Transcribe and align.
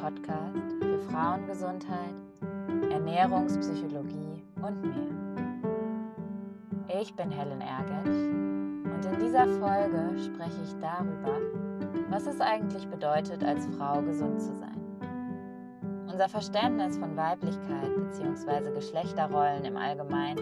Podcast 0.00 0.56
für 0.80 0.98
Frauengesundheit, 1.10 2.14
Ernährungspsychologie 2.90 4.42
und 4.62 4.80
mehr. 4.80 5.10
Ich 7.00 7.14
bin 7.14 7.30
Helen 7.30 7.60
Ergetsch 7.60 8.06
und 8.06 9.04
in 9.04 9.20
dieser 9.20 9.46
Folge 9.46 10.18
spreche 10.18 10.62
ich 10.64 10.74
darüber, 10.80 11.38
was 12.08 12.26
es 12.26 12.40
eigentlich 12.40 12.88
bedeutet, 12.88 13.44
als 13.44 13.66
Frau 13.76 14.00
gesund 14.00 14.40
zu 14.40 14.54
sein. 14.54 14.80
Unser 16.10 16.30
Verständnis 16.30 16.96
von 16.96 17.14
Weiblichkeit 17.14 17.94
bzw. 17.94 18.72
Geschlechterrollen 18.72 19.66
im 19.66 19.76
Allgemeinen 19.76 20.40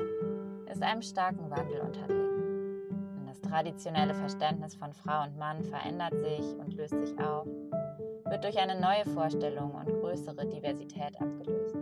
ist 0.71 0.83
einem 0.85 1.03
starken 1.03 1.51
Wandel 1.51 1.81
unterlegen. 1.81 2.89
Und 3.19 3.27
das 3.29 3.41
traditionelle 3.41 4.15
Verständnis 4.15 4.77
von 4.77 4.93
Frau 4.93 5.25
und 5.25 5.37
Mann 5.37 5.65
verändert 5.65 6.17
sich 6.17 6.57
und 6.61 6.75
löst 6.75 6.95
sich 7.01 7.19
auf 7.19 7.49
wird 8.31 8.45
durch 8.45 8.59
eine 8.59 8.79
neue 8.79 9.05
Vorstellung 9.15 9.73
und 9.73 10.01
größere 10.01 10.47
Diversität 10.47 11.21
abgelöst. 11.21 11.77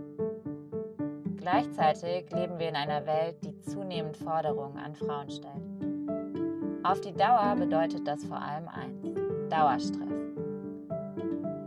Gleichzeitig 1.36 2.30
leben 2.32 2.58
wir 2.58 2.68
in 2.68 2.76
einer 2.76 3.06
Welt, 3.06 3.36
die 3.44 3.56
zunehmend 3.60 4.16
Forderungen 4.16 4.78
an 4.78 4.94
Frauen 4.94 5.30
stellt. 5.30 6.84
Auf 6.84 7.00
die 7.00 7.12
Dauer 7.12 7.56
bedeutet 7.56 8.06
das 8.06 8.24
vor 8.24 8.40
allem 8.40 8.68
eins, 8.68 9.02
Dauerstress. 9.50 10.06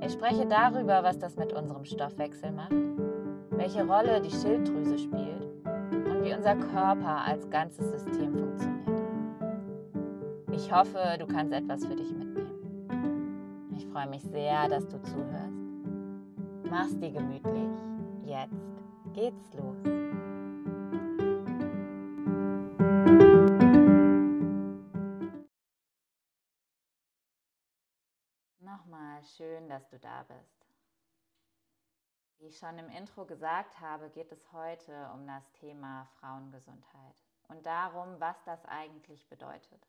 Ich 0.06 0.14
spreche 0.14 0.46
darüber, 0.46 1.04
was 1.04 1.20
das 1.20 1.36
mit 1.36 1.54
unserem 1.54 1.86
Stoffwechsel 1.86 2.52
macht, 2.52 2.74
welche 3.52 3.86
Rolle 3.86 4.22
die 4.22 4.32
Schilddrüse 4.32 4.98
spielt 4.98 5.44
und 5.66 6.24
wie 6.24 6.34
unser 6.34 6.56
Körper 6.56 7.26
als 7.26 7.50
ganzes 7.50 7.92
System 7.92 8.34
funktioniert. 8.34 9.04
Ich 10.54 10.74
hoffe, 10.74 11.18
du 11.20 11.28
kannst 11.28 11.54
etwas 11.54 11.86
für 11.86 11.96
dich 11.96 12.12
mitnehmen 12.12 12.29
freue 13.88 14.08
mich 14.08 14.24
sehr, 14.24 14.68
dass 14.68 14.88
du 14.88 15.02
zuhörst. 15.02 15.54
Mach's 16.70 16.98
dir 16.98 17.12
gemütlich. 17.12 17.76
Jetzt 18.24 18.54
geht's 19.14 19.54
los. 19.54 19.78
Nochmal 28.60 29.24
schön, 29.24 29.68
dass 29.68 29.88
du 29.90 29.98
da 30.00 30.24
bist. 30.24 30.68
Wie 32.40 32.48
ich 32.48 32.58
schon 32.58 32.78
im 32.78 32.90
Intro 32.90 33.26
gesagt 33.26 33.80
habe, 33.82 34.10
geht 34.10 34.32
es 34.32 34.52
heute 34.54 35.10
um 35.14 35.28
das 35.28 35.52
Thema 35.54 36.06
Frauengesundheit 36.20 37.16
und 37.50 37.66
darum, 37.66 38.20
was 38.20 38.42
das 38.46 38.64
eigentlich 38.66 39.28
bedeutet. 39.28 39.88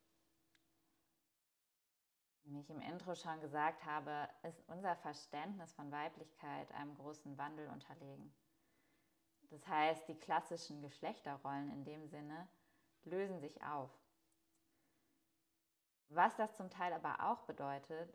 Wie 2.50 2.58
ich 2.58 2.70
im 2.70 2.80
Intro 2.80 3.14
schon 3.14 3.40
gesagt 3.40 3.84
habe, 3.84 4.28
ist 4.42 4.60
unser 4.66 4.96
Verständnis 4.96 5.72
von 5.72 5.92
Weiblichkeit 5.92 6.72
einem 6.72 6.96
großen 6.96 7.38
Wandel 7.38 7.68
unterlegen. 7.68 8.34
Das 9.50 9.64
heißt, 9.68 10.08
die 10.08 10.18
klassischen 10.18 10.82
Geschlechterrollen 10.82 11.70
in 11.70 11.84
dem 11.84 12.08
Sinne 12.08 12.48
lösen 13.04 13.38
sich 13.38 13.62
auf. 13.62 13.90
Was 16.08 16.34
das 16.34 16.56
zum 16.56 16.70
Teil 16.70 16.92
aber 16.92 17.30
auch 17.30 17.42
bedeutet, 17.42 18.12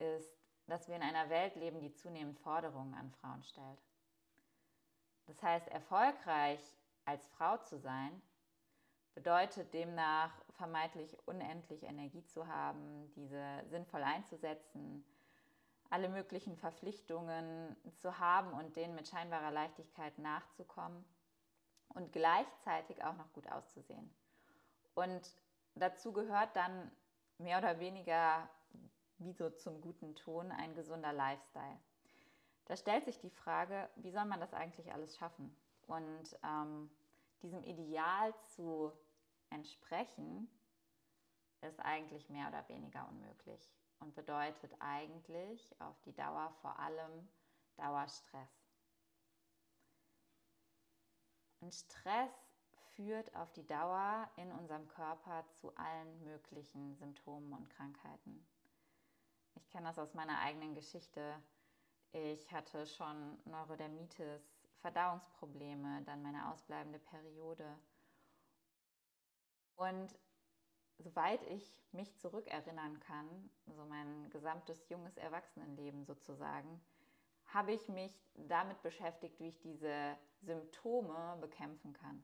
ist, 0.00 0.36
dass 0.66 0.88
wir 0.88 0.96
in 0.96 1.02
einer 1.02 1.30
Welt 1.30 1.54
leben, 1.54 1.80
die 1.80 1.92
zunehmend 1.92 2.40
Forderungen 2.40 2.94
an 2.94 3.12
Frauen 3.12 3.44
stellt. 3.44 3.78
Das 5.26 5.40
heißt, 5.40 5.68
erfolgreich 5.68 6.60
als 7.04 7.24
Frau 7.28 7.56
zu 7.58 7.78
sein, 7.78 8.20
bedeutet 9.16 9.72
demnach 9.72 10.30
vermeintlich 10.52 11.16
unendlich 11.26 11.82
Energie 11.82 12.24
zu 12.26 12.46
haben, 12.46 13.10
diese 13.16 13.64
sinnvoll 13.70 14.02
einzusetzen, 14.02 15.04
alle 15.88 16.08
möglichen 16.08 16.56
Verpflichtungen 16.56 17.74
zu 17.96 18.18
haben 18.18 18.52
und 18.52 18.76
denen 18.76 18.94
mit 18.94 19.08
scheinbarer 19.08 19.50
Leichtigkeit 19.50 20.18
nachzukommen 20.18 21.02
und 21.88 22.12
gleichzeitig 22.12 23.02
auch 23.04 23.16
noch 23.16 23.32
gut 23.32 23.50
auszusehen. 23.50 24.14
Und 24.94 25.34
dazu 25.74 26.12
gehört 26.12 26.54
dann 26.54 26.90
mehr 27.38 27.58
oder 27.58 27.80
weniger 27.80 28.48
wie 29.18 29.32
so 29.32 29.48
zum 29.48 29.80
guten 29.80 30.14
Ton 30.14 30.52
ein 30.52 30.74
gesunder 30.74 31.14
Lifestyle. 31.14 31.78
Da 32.66 32.76
stellt 32.76 33.06
sich 33.06 33.18
die 33.18 33.30
Frage, 33.30 33.88
wie 33.96 34.10
soll 34.10 34.26
man 34.26 34.40
das 34.40 34.52
eigentlich 34.52 34.92
alles 34.92 35.16
schaffen? 35.16 35.56
Und 35.86 36.38
ähm, 36.42 36.90
diesem 37.42 37.62
Ideal 37.62 38.34
zu 38.54 38.92
entsprechen, 39.50 40.48
ist 41.62 41.80
eigentlich 41.80 42.28
mehr 42.28 42.48
oder 42.48 42.68
weniger 42.68 43.08
unmöglich 43.08 43.70
und 44.00 44.14
bedeutet 44.14 44.74
eigentlich 44.80 45.74
auf 45.80 46.00
die 46.02 46.14
Dauer 46.14 46.50
vor 46.60 46.78
allem 46.78 47.28
Dauerstress. 47.76 48.66
Und 51.60 51.74
Stress 51.74 52.30
führt 52.94 53.34
auf 53.34 53.52
die 53.52 53.66
Dauer 53.66 54.30
in 54.36 54.50
unserem 54.52 54.86
Körper 54.88 55.44
zu 55.48 55.74
allen 55.76 56.22
möglichen 56.24 56.94
Symptomen 56.94 57.52
und 57.52 57.68
Krankheiten. 57.70 58.46
Ich 59.54 59.68
kenne 59.70 59.86
das 59.88 59.98
aus 59.98 60.14
meiner 60.14 60.38
eigenen 60.40 60.74
Geschichte. 60.74 61.42
Ich 62.12 62.52
hatte 62.52 62.86
schon 62.86 63.38
Neurodermitis, 63.46 64.42
Verdauungsprobleme, 64.80 66.02
dann 66.02 66.22
meine 66.22 66.50
ausbleibende 66.50 66.98
Periode 66.98 67.78
und 69.76 70.18
soweit 70.98 71.42
ich 71.50 71.82
mich 71.92 72.16
zurückerinnern 72.18 73.00
kann, 73.00 73.50
so 73.66 73.84
mein 73.84 74.30
gesamtes 74.30 74.88
junges 74.88 75.16
Erwachsenenleben 75.16 76.04
sozusagen, 76.04 76.80
habe 77.46 77.72
ich 77.72 77.88
mich 77.88 78.12
damit 78.34 78.82
beschäftigt, 78.82 79.38
wie 79.38 79.48
ich 79.48 79.60
diese 79.60 80.16
Symptome 80.42 81.36
bekämpfen 81.40 81.92
kann. 81.92 82.22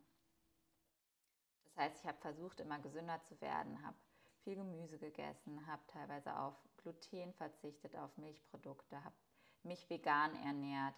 Das 1.64 1.76
heißt, 1.76 2.00
ich 2.00 2.06
habe 2.06 2.18
versucht, 2.18 2.60
immer 2.60 2.78
gesünder 2.78 3.22
zu 3.22 3.40
werden, 3.40 3.82
habe 3.82 3.96
viel 4.42 4.56
Gemüse 4.56 4.98
gegessen, 4.98 5.66
habe 5.66 5.82
teilweise 5.86 6.36
auf 6.36 6.54
Gluten 6.78 7.32
verzichtet, 7.34 7.96
auf 7.96 8.16
Milchprodukte, 8.18 9.02
habe 9.02 9.14
mich 9.62 9.88
vegan 9.88 10.34
ernährt, 10.44 10.94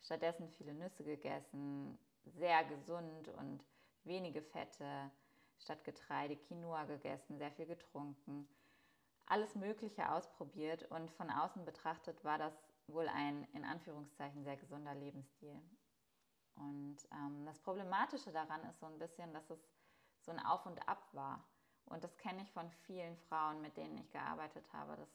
stattdessen 0.00 0.48
viele 0.48 0.74
Nüsse 0.74 1.02
gegessen, 1.02 1.98
sehr 2.24 2.64
gesund 2.64 3.28
und 3.28 3.64
wenige 4.04 4.40
Fette, 4.40 5.10
statt 5.58 5.84
Getreide 5.84 6.36
Quinoa 6.36 6.84
gegessen, 6.84 7.38
sehr 7.38 7.52
viel 7.52 7.66
getrunken, 7.66 8.48
alles 9.26 9.54
Mögliche 9.54 10.10
ausprobiert 10.10 10.82
und 10.90 11.10
von 11.12 11.30
außen 11.30 11.64
betrachtet 11.64 12.22
war 12.24 12.38
das 12.38 12.54
wohl 12.86 13.08
ein 13.08 13.44
in 13.54 13.64
Anführungszeichen 13.64 14.44
sehr 14.44 14.56
gesunder 14.56 14.94
Lebensstil. 14.94 15.58
Und 16.56 16.98
ähm, 17.12 17.44
das 17.46 17.58
Problematische 17.58 18.30
daran 18.32 18.62
ist 18.64 18.78
so 18.78 18.86
ein 18.86 18.98
bisschen, 18.98 19.32
dass 19.32 19.48
es 19.50 19.58
so 20.20 20.30
ein 20.30 20.44
Auf 20.44 20.66
und 20.66 20.88
Ab 20.88 21.08
war. 21.12 21.42
Und 21.86 22.04
das 22.04 22.16
kenne 22.18 22.42
ich 22.42 22.50
von 22.52 22.70
vielen 22.86 23.16
Frauen, 23.16 23.60
mit 23.60 23.76
denen 23.76 23.98
ich 23.98 24.10
gearbeitet 24.10 24.70
habe, 24.72 24.96
dass 24.96 25.08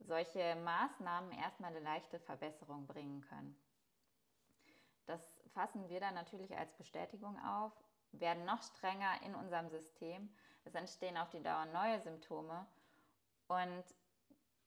solche 0.00 0.56
Maßnahmen 0.56 1.32
erstmal 1.32 1.70
eine 1.70 1.84
leichte 1.84 2.18
Verbesserung 2.20 2.86
bringen 2.86 3.20
können. 3.22 3.56
Das 5.06 5.20
fassen 5.52 5.88
wir 5.88 6.00
dann 6.00 6.14
natürlich 6.14 6.56
als 6.56 6.72
Bestätigung 6.74 7.38
auf 7.44 7.72
werden 8.20 8.44
noch 8.44 8.62
strenger 8.62 9.22
in 9.24 9.34
unserem 9.34 9.68
System. 9.68 10.28
Es 10.64 10.74
entstehen 10.74 11.16
auf 11.16 11.30
die 11.30 11.42
Dauer 11.42 11.66
neue 11.66 12.00
Symptome 12.00 12.66
und 13.48 13.84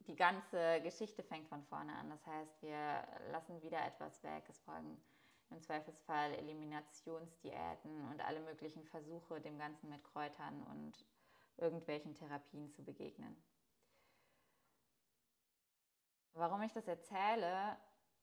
die 0.08 0.16
ganze 0.16 0.82
Geschichte 0.82 1.24
fängt 1.24 1.48
von 1.48 1.64
vorne 1.64 1.94
an. 1.96 2.10
Das 2.10 2.26
heißt, 2.26 2.62
wir 2.62 3.08
lassen 3.32 3.62
wieder 3.62 3.86
etwas 3.86 4.24
weg. 4.24 4.44
Es 4.48 4.60
folgen 4.60 5.00
im 5.52 5.62
Zweifelsfall 5.62 6.34
Eliminationsdiäten 6.36 8.10
und 8.10 8.22
alle 8.22 8.40
möglichen 8.42 8.84
Versuche, 8.86 9.42
dem 9.42 9.58
Ganzen 9.58 9.90
mit 9.90 10.04
Kräutern 10.04 10.64
und 10.64 11.06
irgendwelchen 11.58 12.16
Therapien 12.16 12.72
zu 12.72 12.84
begegnen. 12.84 13.36
Warum 16.34 16.62
ich 16.62 16.72
das 16.74 16.88
erzähle, 16.88 17.78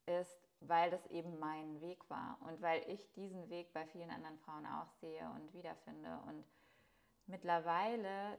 ist, 0.07 0.46
weil 0.61 0.91
das 0.91 1.07
eben 1.07 1.39
mein 1.39 1.81
Weg 1.81 2.09
war 2.09 2.39
und 2.43 2.61
weil 2.63 2.83
ich 2.89 3.13
diesen 3.13 3.49
Weg 3.51 3.73
bei 3.73 3.87
vielen 3.87 4.11
anderen 4.11 4.39
Frauen 4.39 4.67
auch 4.67 4.91
sehe 5.01 5.29
und 5.31 5.53
wiederfinde. 5.53 6.19
Und 6.27 6.45
mittlerweile 7.27 8.39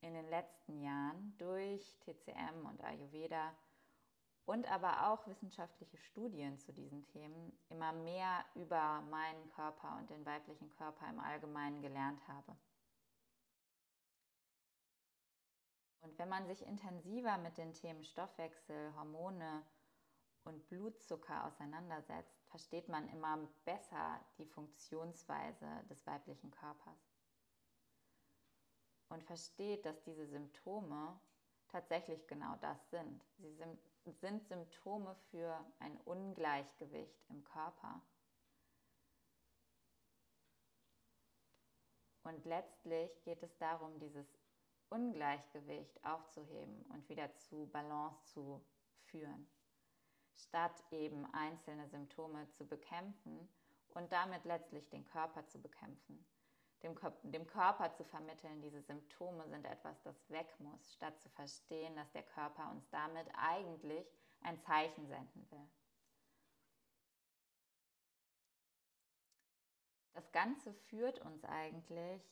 in 0.00 0.14
den 0.14 0.28
letzten 0.28 0.80
Jahren 0.80 1.34
durch 1.38 1.96
TCM 2.00 2.66
und 2.66 2.82
Ayurveda 2.82 3.54
und 4.44 4.70
aber 4.70 5.08
auch 5.08 5.26
wissenschaftliche 5.28 5.96
Studien 5.96 6.58
zu 6.58 6.72
diesen 6.72 7.06
Themen 7.06 7.56
immer 7.68 7.92
mehr 7.92 8.44
über 8.54 9.00
meinen 9.02 9.48
Körper 9.50 9.96
und 9.98 10.10
den 10.10 10.26
weiblichen 10.26 10.70
Körper 10.72 11.08
im 11.08 11.20
Allgemeinen 11.20 11.80
gelernt 11.80 12.26
habe. 12.26 12.56
Und 16.00 16.18
wenn 16.18 16.28
man 16.28 16.46
sich 16.48 16.66
intensiver 16.66 17.38
mit 17.38 17.56
den 17.56 17.72
Themen 17.72 18.02
Stoffwechsel, 18.02 18.92
Hormone, 18.96 19.64
und 20.44 20.68
Blutzucker 20.68 21.46
auseinandersetzt, 21.46 22.42
versteht 22.48 22.88
man 22.88 23.08
immer 23.08 23.38
besser 23.64 24.20
die 24.38 24.46
Funktionsweise 24.46 25.84
des 25.88 26.06
weiblichen 26.06 26.50
Körpers 26.50 27.12
und 29.08 29.22
versteht, 29.24 29.84
dass 29.84 30.02
diese 30.02 30.26
Symptome 30.26 31.20
tatsächlich 31.68 32.26
genau 32.26 32.56
das 32.60 32.90
sind. 32.90 33.24
Sie 33.38 34.12
sind 34.12 34.46
Symptome 34.48 35.14
für 35.30 35.64
ein 35.78 35.96
Ungleichgewicht 36.04 37.24
im 37.28 37.44
Körper. 37.44 38.02
Und 42.24 42.44
letztlich 42.44 43.22
geht 43.24 43.42
es 43.42 43.56
darum, 43.58 43.98
dieses 43.98 44.26
Ungleichgewicht 44.90 46.04
aufzuheben 46.04 46.82
und 46.90 47.08
wieder 47.08 47.34
zu 47.34 47.66
Balance 47.66 48.24
zu 48.26 48.64
führen, 49.04 49.48
statt 50.34 50.82
eben 50.90 51.26
einzelne 51.34 51.88
Symptome 51.88 52.48
zu 52.50 52.66
bekämpfen 52.66 53.48
und 53.90 54.10
damit 54.12 54.44
letztlich 54.44 54.88
den 54.88 55.04
Körper 55.04 55.46
zu 55.46 55.60
bekämpfen. 55.60 56.24
Dem, 56.82 56.98
dem 57.22 57.46
Körper 57.46 57.92
zu 57.92 58.04
vermitteln, 58.04 58.60
diese 58.60 58.82
Symptome 58.82 59.48
sind 59.48 59.64
etwas, 59.66 60.02
das 60.02 60.30
weg 60.30 60.52
muss, 60.58 60.92
statt 60.94 61.20
zu 61.20 61.28
verstehen, 61.28 61.94
dass 61.94 62.10
der 62.10 62.24
Körper 62.24 62.70
uns 62.70 62.88
damit 62.90 63.28
eigentlich 63.36 64.06
ein 64.40 64.60
Zeichen 64.60 65.06
senden 65.06 65.48
will. 65.50 65.68
Das 70.14 70.30
Ganze 70.32 70.74
führt 70.74 71.20
uns 71.20 71.44
eigentlich 71.44 72.22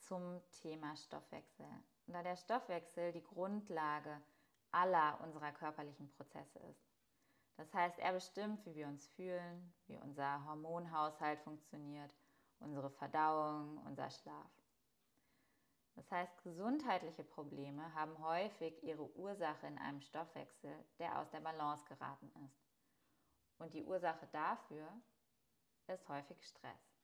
zum 0.00 0.40
Thema 0.50 0.96
Stoffwechsel. 0.96 1.66
Da 2.06 2.22
der 2.22 2.36
Stoffwechsel 2.36 3.12
die 3.12 3.22
Grundlage 3.22 4.20
aller 4.72 5.20
unserer 5.22 5.52
körperlichen 5.52 6.10
Prozesse 6.10 6.58
ist. 6.70 6.88
Das 7.56 7.72
heißt, 7.74 7.98
er 7.98 8.12
bestimmt, 8.12 8.64
wie 8.64 8.74
wir 8.74 8.86
uns 8.86 9.06
fühlen, 9.08 9.74
wie 9.86 9.98
unser 9.98 10.44
Hormonhaushalt 10.46 11.40
funktioniert, 11.40 12.14
unsere 12.60 12.90
Verdauung, 12.90 13.78
unser 13.78 14.10
Schlaf. 14.10 14.50
Das 15.96 16.08
heißt, 16.12 16.44
gesundheitliche 16.44 17.24
Probleme 17.24 17.92
haben 17.94 18.16
häufig 18.22 18.80
ihre 18.84 19.10
Ursache 19.16 19.66
in 19.66 19.78
einem 19.78 20.00
Stoffwechsel, 20.00 20.72
der 21.00 21.18
aus 21.18 21.28
der 21.30 21.40
Balance 21.40 21.84
geraten 21.86 22.30
ist. 22.46 22.62
Und 23.58 23.74
die 23.74 23.82
Ursache 23.82 24.28
dafür 24.28 24.86
ist 25.88 26.08
häufig 26.08 26.40
Stress. 26.46 26.94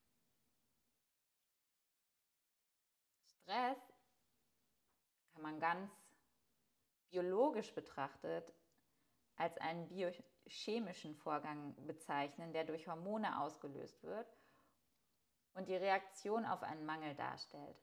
Stress 3.43 3.79
kann 5.33 5.43
man 5.43 5.59
ganz 5.59 5.91
biologisch 7.11 7.75
betrachtet 7.75 8.53
als 9.37 9.57
einen 9.59 9.89
biochemischen 9.89 11.15
Vorgang 11.17 11.75
bezeichnen, 11.87 12.53
der 12.53 12.65
durch 12.65 12.87
Hormone 12.87 13.41
ausgelöst 13.41 14.03
wird 14.03 14.27
und 15.55 15.69
die 15.69 15.77
Reaktion 15.77 16.45
auf 16.45 16.63
einen 16.63 16.85
Mangel 16.85 17.15
darstellt, 17.15 17.77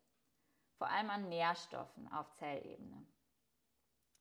vor 0.78 0.88
allem 0.88 1.10
an 1.10 1.30
Nährstoffen 1.30 2.12
auf 2.12 2.34
Zellebene. 2.36 3.06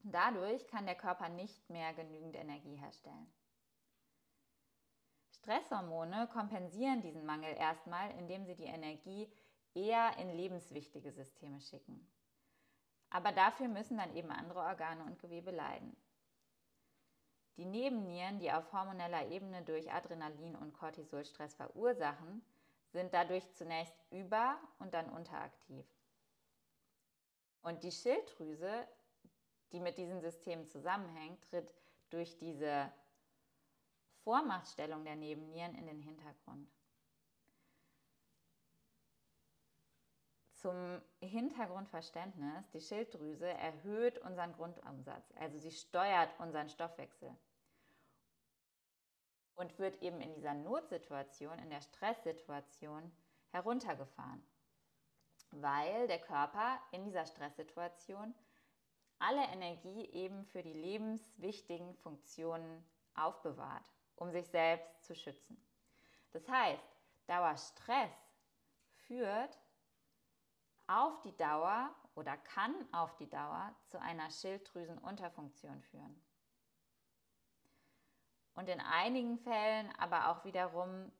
Dadurch 0.02 0.66
kann 0.68 0.86
der 0.86 0.94
Körper 0.94 1.28
nicht 1.28 1.68
mehr 1.68 1.92
genügend 1.92 2.34
Energie 2.34 2.76
herstellen. 2.76 3.32
Stresshormone 5.32 6.28
kompensieren 6.28 7.02
diesen 7.02 7.24
Mangel 7.24 7.54
erstmal, 7.54 8.10
indem 8.18 8.44
sie 8.44 8.54
die 8.54 8.64
Energie 8.64 9.30
eher 9.74 10.16
in 10.18 10.30
lebenswichtige 10.30 11.12
Systeme 11.12 11.60
schicken. 11.60 12.06
Aber 13.10 13.32
dafür 13.32 13.68
müssen 13.68 13.98
dann 13.98 14.14
eben 14.16 14.30
andere 14.30 14.60
Organe 14.60 15.04
und 15.04 15.18
Gewebe 15.18 15.50
leiden. 15.50 15.96
Die 17.56 17.64
Nebennieren, 17.64 18.38
die 18.38 18.50
auf 18.50 18.72
hormoneller 18.72 19.28
Ebene 19.28 19.62
durch 19.62 19.92
Adrenalin 19.92 20.56
und 20.56 20.72
Cortisol 20.72 21.24
Stress 21.24 21.54
verursachen, 21.54 22.42
sind 22.92 23.12
dadurch 23.12 23.52
zunächst 23.52 23.94
über- 24.10 24.58
und 24.78 24.94
dann 24.94 25.10
unteraktiv. 25.10 25.84
Und 27.62 27.82
die 27.82 27.92
Schilddrüse, 27.92 28.88
die 29.72 29.80
mit 29.80 29.98
diesen 29.98 30.20
Systemen 30.20 30.66
zusammenhängt, 30.66 31.42
tritt 31.50 31.74
durch 32.08 32.38
diese 32.38 32.90
Vormachtstellung 34.24 35.04
der 35.04 35.16
Nebennieren 35.16 35.74
in 35.74 35.86
den 35.86 36.00
Hintergrund. 36.00 36.68
Zum 40.60 41.00
Hintergrundverständnis, 41.20 42.68
die 42.72 42.80
Schilddrüse 42.80 43.48
erhöht 43.48 44.18
unseren 44.18 44.52
Grundumsatz, 44.52 45.32
also 45.36 45.58
sie 45.58 45.70
steuert 45.70 46.28
unseren 46.38 46.68
Stoffwechsel. 46.68 47.34
Und 49.54 49.78
wird 49.78 50.02
eben 50.02 50.20
in 50.20 50.34
dieser 50.34 50.54
Notsituation, 50.54 51.58
in 51.58 51.70
der 51.70 51.80
Stresssituation 51.80 53.10
heruntergefahren, 53.50 54.42
weil 55.50 56.06
der 56.08 56.18
Körper 56.18 56.78
in 56.92 57.04
dieser 57.04 57.26
Stresssituation 57.26 58.34
alle 59.18 59.44
Energie 59.44 60.06
eben 60.12 60.44
für 60.44 60.62
die 60.62 60.72
lebenswichtigen 60.72 61.94
Funktionen 61.94 62.84
aufbewahrt 63.14 63.90
um 64.20 64.30
sich 64.30 64.46
selbst 64.48 65.04
zu 65.04 65.14
schützen. 65.14 65.56
Das 66.32 66.48
heißt, 66.48 66.84
Dauerstress 67.26 68.12
führt 69.06 69.58
auf 70.90 71.20
die 71.22 71.36
Dauer 71.36 71.94
oder 72.14 72.36
kann 72.36 72.74
auf 72.92 73.14
die 73.16 73.28
Dauer 73.28 73.74
zu 73.86 74.00
einer 74.00 74.30
Schilddrüsenunterfunktion 74.30 75.80
führen. 75.82 76.20
Und 78.54 78.68
in 78.68 78.80
einigen 78.80 79.38
Fällen 79.38 79.90
aber 79.98 80.28
auch 80.28 80.44
wiederum 80.44 81.12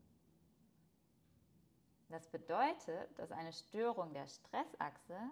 Das 2.08 2.26
bedeutet, 2.26 3.16
dass 3.16 3.30
eine 3.30 3.52
Störung 3.52 4.12
der 4.12 4.26
Stressachse 4.26 5.30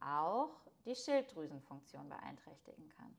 auch 0.00 0.50
die 0.84 0.96
Schilddrüsenfunktion 0.96 2.08
beeinträchtigen 2.08 2.88
kann. 2.88 3.16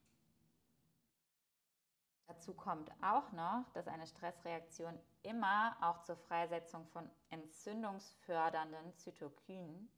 Dazu 2.27 2.53
kommt 2.53 2.91
auch 3.01 3.31
noch, 3.31 3.63
dass 3.73 3.87
eine 3.87 4.07
Stressreaktion 4.07 4.99
immer 5.23 5.77
auch 5.79 6.01
zur 6.01 6.17
Freisetzung 6.17 6.85
von 6.87 7.09
entzündungsfördernden 7.29 8.93
Zytokinen 8.97 9.89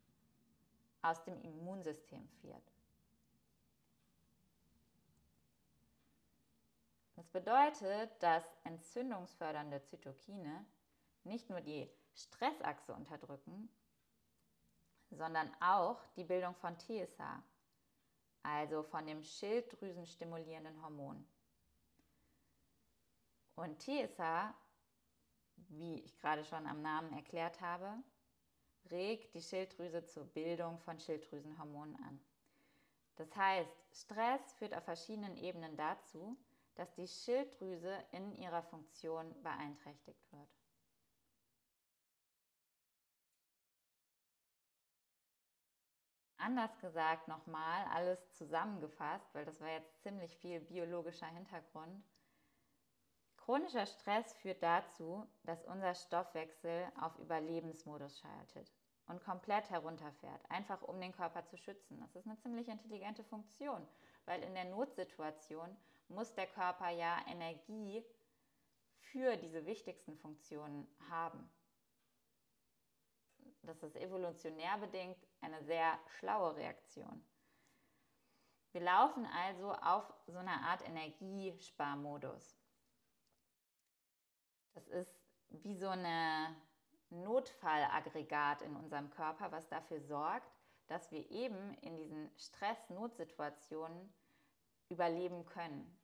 aus 1.01 1.23
dem 1.23 1.41
Immunsystem 1.41 2.27
führt. 2.41 2.73
Das 7.15 7.27
bedeutet, 7.29 8.11
dass 8.21 8.43
entzündungsfördernde 8.63 9.81
Zytokine 9.83 10.65
nicht 11.23 11.49
nur 11.49 11.61
die 11.61 11.89
Stressachse 12.13 12.93
unterdrücken, 12.93 13.69
sondern 15.09 15.51
auch 15.61 16.05
die 16.15 16.23
Bildung 16.23 16.53
von 16.55 16.77
TSH, 16.77 17.21
also 18.43 18.83
von 18.83 19.05
dem 19.07 19.23
schilddrüsenstimulierenden 19.23 20.81
Hormon. 20.81 21.27
Und 23.55 23.79
TSH 23.81 24.53
wie 25.69 25.99
ich 26.01 26.17
gerade 26.19 26.43
schon 26.43 26.65
am 26.67 26.81
Namen 26.81 27.13
erklärt 27.13 27.61
habe, 27.61 27.97
regt 28.91 29.33
die 29.33 29.41
Schilddrüse 29.41 30.05
zur 30.05 30.25
Bildung 30.25 30.79
von 30.79 30.99
Schilddrüsenhormonen 30.99 31.95
an. 32.03 32.19
Das 33.17 33.35
heißt, 33.35 33.75
Stress 33.91 34.53
führt 34.53 34.75
auf 34.75 34.83
verschiedenen 34.83 35.35
Ebenen 35.37 35.75
dazu, 35.75 36.37
dass 36.75 36.93
die 36.93 37.07
Schilddrüse 37.07 38.05
in 38.11 38.35
ihrer 38.35 38.61
Funktion 38.61 39.33
beeinträchtigt 39.41 40.31
wird. 40.31 40.49
Anders 46.37 46.77
gesagt 46.79 47.27
nochmal, 47.27 47.85
alles 47.85 48.31
zusammengefasst, 48.33 49.33
weil 49.33 49.45
das 49.45 49.59
war 49.59 49.69
jetzt 49.69 50.01
ziemlich 50.03 50.37
viel 50.37 50.59
biologischer 50.61 51.25
Hintergrund. 51.25 52.05
Chronischer 53.37 53.87
Stress 53.87 54.33
führt 54.33 54.61
dazu, 54.61 55.25
dass 55.43 55.65
unser 55.65 55.95
Stoffwechsel 55.95 56.91
auf 57.01 57.17
Überlebensmodus 57.17 58.19
schaltet 58.19 58.76
und 59.07 59.23
komplett 59.23 59.69
herunterfährt, 59.69 60.41
einfach 60.49 60.81
um 60.81 60.99
den 60.99 61.13
Körper 61.13 61.45
zu 61.45 61.57
schützen. 61.57 61.99
Das 61.99 62.15
ist 62.15 62.25
eine 62.25 62.37
ziemlich 62.39 62.67
intelligente 62.67 63.23
Funktion, 63.23 63.87
weil 64.25 64.43
in 64.43 64.53
der 64.53 64.65
Notsituation 64.65 65.75
muss 66.09 66.33
der 66.33 66.47
Körper 66.47 66.89
ja 66.89 67.19
Energie 67.27 68.03
für 68.99 69.37
diese 69.37 69.65
wichtigsten 69.65 70.17
Funktionen 70.17 70.87
haben. 71.09 71.49
Das 73.63 73.81
ist 73.83 73.95
evolutionär 73.95 74.77
bedingt 74.77 75.17
eine 75.41 75.61
sehr 75.63 75.97
schlaue 76.19 76.55
Reaktion. 76.55 77.25
Wir 78.71 78.81
laufen 78.81 79.25
also 79.25 79.73
auf 79.73 80.13
so 80.27 80.37
eine 80.37 80.61
Art 80.61 80.87
Energiesparmodus. 80.87 82.57
Das 84.73 84.87
ist 84.89 85.19
wie 85.49 85.75
so 85.75 85.87
eine 85.87 86.55
Notfallaggregat 87.09 88.61
in 88.61 88.75
unserem 88.75 89.09
Körper, 89.09 89.51
was 89.51 89.67
dafür 89.67 90.01
sorgt, 90.01 90.51
dass 90.87 91.11
wir 91.11 91.29
eben 91.31 91.73
in 91.75 91.97
diesen 91.97 92.29
Stress-Notsituationen 92.37 94.13
überleben 94.89 95.45
können 95.45 95.99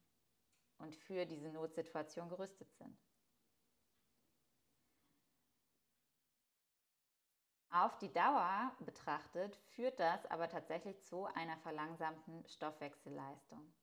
und 0.78 0.96
für 0.96 1.26
diese 1.26 1.50
Notsituation 1.50 2.30
gerüstet 2.30 2.72
sind. 2.74 2.98
Auf 7.70 7.98
die 7.98 8.14
Dauer 8.14 8.72
betrachtet 8.82 9.56
führt 9.70 10.00
das 10.00 10.26
aber 10.28 10.48
tatsächlich 10.48 11.02
zu 11.04 11.26
einer 11.26 11.58
verlangsamten 11.58 12.46
Stoffwechselleistung. 12.48 13.74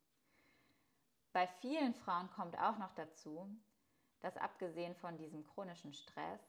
Bei 1.32 1.46
vielen 1.46 1.94
Frauen 1.94 2.30
kommt 2.30 2.56
auch 2.58 2.78
noch 2.78 2.92
dazu, 2.94 3.48
dass 4.20 4.36
abgesehen 4.36 4.94
von 4.94 5.16
diesem 5.16 5.44
chronischen 5.44 5.92
Stress 5.92 6.40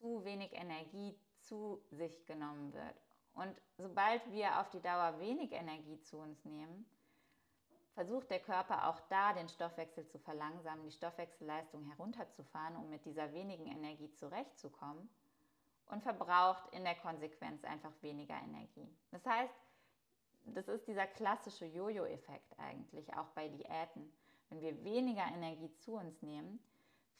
zu 0.00 0.24
wenig 0.24 0.52
Energie 0.52 1.18
zu 1.40 1.80
sich 1.90 2.26
genommen 2.26 2.72
wird. 2.72 2.94
Und 3.34 3.54
sobald 3.76 4.32
wir 4.32 4.60
auf 4.60 4.70
die 4.70 4.80
Dauer 4.80 5.18
wenig 5.20 5.52
Energie 5.52 6.00
zu 6.00 6.18
uns 6.18 6.44
nehmen, 6.44 6.84
versucht 7.94 8.30
der 8.30 8.40
Körper 8.40 8.88
auch 8.88 9.00
da 9.08 9.32
den 9.32 9.48
Stoffwechsel 9.48 10.06
zu 10.06 10.18
verlangsamen, 10.18 10.84
die 10.84 10.92
Stoffwechselleistung 10.92 11.84
herunterzufahren, 11.84 12.76
um 12.76 12.88
mit 12.90 13.04
dieser 13.04 13.32
wenigen 13.32 13.66
Energie 13.66 14.10
zurechtzukommen 14.12 15.08
und 15.86 16.02
verbraucht 16.02 16.72
in 16.72 16.84
der 16.84 16.94
Konsequenz 16.96 17.64
einfach 17.64 17.92
weniger 18.02 18.36
Energie. 18.42 18.88
Das 19.10 19.24
heißt, 19.26 19.54
das 20.46 20.68
ist 20.68 20.86
dieser 20.86 21.06
klassische 21.06 21.66
Jojo-Effekt 21.66 22.58
eigentlich 22.58 23.12
auch 23.14 23.28
bei 23.34 23.48
Diäten. 23.48 24.12
Wenn 24.48 24.60
wir 24.60 24.84
weniger 24.84 25.26
Energie 25.26 25.72
zu 25.74 25.94
uns 25.94 26.22
nehmen, 26.22 26.58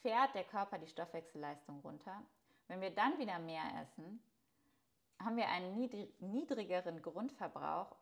fährt 0.01 0.35
der 0.35 0.45
Körper 0.45 0.79
die 0.79 0.87
Stoffwechselleistung 0.87 1.81
runter. 1.81 2.23
Wenn 2.69 2.81
wir 2.81 2.91
dann 2.91 3.19
wieder 3.19 3.39
mehr 3.39 3.65
essen, 3.83 4.23
haben 5.19 5.37
wir 5.37 5.49
einen 5.49 5.77
niedrigeren 6.21 7.03
Grundverbrauch 7.03 7.97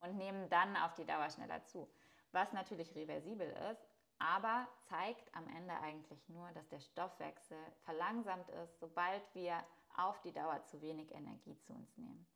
und 0.00 0.16
nehmen 0.16 0.48
dann 0.48 0.76
auf 0.76 0.94
die 0.94 1.04
Dauer 1.04 1.30
schneller 1.30 1.64
zu. 1.64 1.88
Was 2.32 2.52
natürlich 2.52 2.94
reversibel 2.94 3.48
ist, 3.70 3.86
aber 4.18 4.66
zeigt 4.88 5.34
am 5.34 5.46
Ende 5.48 5.74
eigentlich 5.80 6.28
nur, 6.28 6.50
dass 6.52 6.68
der 6.68 6.80
Stoffwechsel 6.80 7.58
verlangsamt 7.84 8.48
ist, 8.50 8.80
sobald 8.80 9.22
wir 9.34 9.62
auf 9.96 10.20
die 10.22 10.32
Dauer 10.32 10.64
zu 10.64 10.80
wenig 10.80 11.12
Energie 11.12 11.56
zu 11.60 11.72
uns 11.72 11.96
nehmen. 11.96 12.26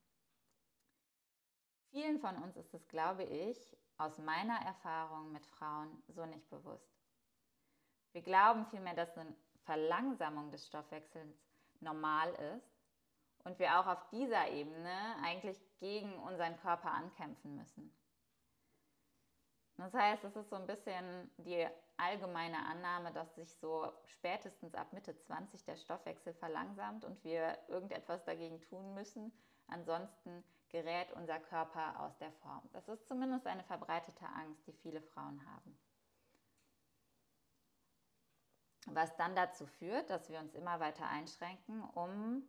Vielen 1.90 2.20
von 2.20 2.37
uns 2.37 2.56
ist 2.56 2.73
es, 2.75 2.87
glaube 2.88 3.25
ich, 3.25 3.76
aus 3.97 4.18
meiner 4.18 4.61
Erfahrung 4.61 5.32
mit 5.32 5.44
Frauen 5.47 6.02
so 6.08 6.25
nicht 6.26 6.49
bewusst. 6.50 6.94
Wir 8.12 8.23
glauben 8.23 8.66
vielmehr, 8.66 8.94
dass 8.94 9.16
Verlangsamung 9.68 10.50
des 10.50 10.66
Stoffwechsels 10.66 11.37
normal 11.80 12.32
ist 12.56 12.75
und 13.44 13.58
wir 13.58 13.78
auch 13.78 13.87
auf 13.87 14.08
dieser 14.08 14.48
Ebene 14.48 15.14
eigentlich 15.22 15.60
gegen 15.78 16.18
unseren 16.20 16.56
Körper 16.56 16.90
ankämpfen 16.90 17.54
müssen. 17.54 17.94
Das 19.76 19.92
heißt, 19.92 20.25
es 20.25 20.37
ist 20.37 20.48
so 20.48 20.56
ein 20.56 20.66
bisschen 20.66 21.30
die 21.37 21.68
allgemeine 21.98 22.64
Annahme, 22.64 23.12
dass 23.12 23.34
sich 23.34 23.54
so 23.56 23.92
spätestens 24.06 24.75
ab 24.75 24.94
Mitte 24.94 25.14
20 25.18 25.62
der 25.66 25.76
Stoffwechsel 25.76 26.32
verlangsamt 26.32 27.04
und 27.04 27.22
wir 27.22 27.58
irgendetwas 27.68 28.25
dagegen 28.25 28.62
tun 28.62 28.94
müssen. 28.94 29.30
Ansonsten 29.66 30.42
gerät 30.70 31.12
unser 31.12 31.40
Körper 31.40 32.00
aus 32.00 32.16
der 32.16 32.32
Form. 32.32 32.62
Das 32.72 32.88
ist 32.88 33.06
zumindest 33.06 33.46
eine 33.46 33.64
verbreitete 33.64 34.26
Angst, 34.28 34.66
die 34.66 34.72
viele 34.72 35.02
Frauen 35.02 35.44
haben. 35.46 35.78
Was 38.95 39.14
dann 39.16 39.37
dazu 39.37 39.66
führt, 39.66 40.11
dass 40.11 40.28
wir 40.28 40.38
uns 40.40 40.54
immer 40.54 40.80
weiter 40.80 41.07
einschränken, 41.07 41.83
um 41.90 42.42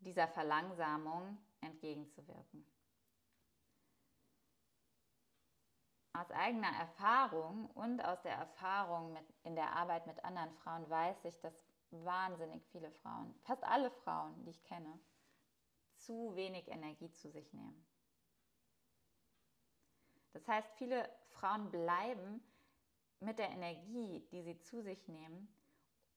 dieser 0.00 0.28
Verlangsamung 0.28 1.38
entgegenzuwirken. 1.60 2.66
Aus 6.14 6.30
eigener 6.30 6.68
Erfahrung 6.78 7.70
und 7.70 8.04
aus 8.04 8.20
der 8.22 8.34
Erfahrung 8.34 9.12
mit, 9.12 9.24
in 9.44 9.54
der 9.54 9.74
Arbeit 9.74 10.06
mit 10.06 10.22
anderen 10.24 10.50
Frauen 10.50 10.88
weiß 10.90 11.24
ich, 11.24 11.40
dass 11.40 11.64
wahnsinnig 11.90 12.66
viele 12.66 12.90
Frauen, 12.90 13.34
fast 13.42 13.64
alle 13.64 13.90
Frauen, 13.90 14.42
die 14.44 14.50
ich 14.50 14.62
kenne, 14.64 14.98
zu 15.96 16.34
wenig 16.34 16.68
Energie 16.68 17.10
zu 17.12 17.30
sich 17.30 17.52
nehmen. 17.52 17.86
Das 20.32 20.46
heißt, 20.48 20.68
viele 20.76 21.08
Frauen 21.28 21.70
bleiben 21.70 22.42
mit 23.20 23.38
der 23.38 23.50
Energie, 23.50 24.26
die 24.32 24.42
sie 24.42 24.58
zu 24.58 24.82
sich 24.82 25.06
nehmen, 25.08 25.48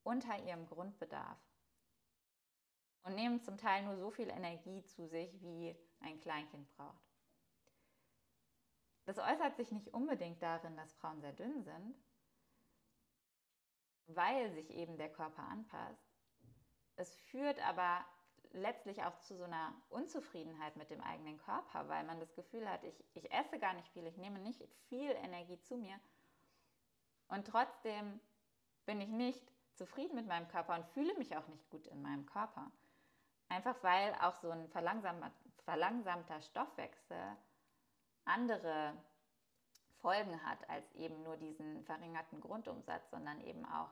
unter 0.06 0.38
ihrem 0.44 0.68
Grundbedarf 0.68 1.40
und 3.04 3.16
nehmen 3.16 3.42
zum 3.42 3.58
Teil 3.58 3.84
nur 3.84 3.98
so 3.98 4.12
viel 4.12 4.30
Energie 4.30 4.84
zu 4.86 5.08
sich, 5.08 5.42
wie 5.42 5.76
ein 6.00 6.20
Kleinkind 6.20 6.70
braucht. 6.76 7.04
Das 9.06 9.20
äußert 9.20 9.56
sich 9.58 9.72
nicht 9.72 9.94
unbedingt 9.94 10.42
darin, 10.42 10.78
dass 10.78 10.94
Frauen 10.94 11.22
sehr 11.22 11.34
dünn 11.34 11.64
sind, 11.64 11.96
weil 14.08 14.52
sich 14.52 14.70
eben 14.72 14.98
der 14.98 15.12
Körper 15.12 15.44
anpasst. 15.44 16.08
Es 16.96 17.16
führt 17.16 17.60
aber 17.68 18.06
letztlich 18.52 19.04
auch 19.04 19.20
zu 19.20 19.36
so 19.36 19.44
einer 19.44 19.74
Unzufriedenheit 19.90 20.76
mit 20.76 20.90
dem 20.90 21.02
eigenen 21.02 21.38
Körper, 21.40 21.90
weil 21.90 22.04
man 22.06 22.20
das 22.20 22.34
Gefühl 22.36 22.68
hat, 22.70 22.84
ich, 22.84 23.04
ich 23.14 23.32
esse 23.32 23.60
gar 23.60 23.74
nicht 23.74 23.90
viel, 23.90 24.06
ich 24.06 24.18
nehme 24.18 24.40
nicht 24.40 24.64
viel 24.88 25.12
Energie 25.12 25.60
zu 25.60 25.78
mir 25.78 26.00
und 27.28 27.48
trotzdem 27.48 28.20
bin 28.86 29.02
ich 29.02 29.10
nicht 29.10 29.55
zufrieden 29.76 30.16
mit 30.16 30.28
meinem 30.28 30.48
Körper 30.48 30.76
und 30.76 30.86
fühle 30.88 31.16
mich 31.18 31.36
auch 31.36 31.48
nicht 31.48 31.70
gut 31.70 31.88
in 31.88 32.02
meinem 32.02 32.26
Körper. 32.26 32.72
Einfach 33.50 33.76
weil 33.84 34.14
auch 34.16 34.36
so 34.36 34.50
ein 34.50 34.68
verlangsamter 34.70 36.42
Stoffwechsel 36.42 37.38
andere 38.26 38.94
Folgen 39.98 40.44
hat 40.44 40.70
als 40.70 40.92
eben 40.94 41.24
nur 41.24 41.38
diesen 41.38 41.84
verringerten 41.86 42.42
Grundumsatz, 42.42 43.10
sondern 43.10 43.42
eben 43.42 43.66
auch 43.66 43.92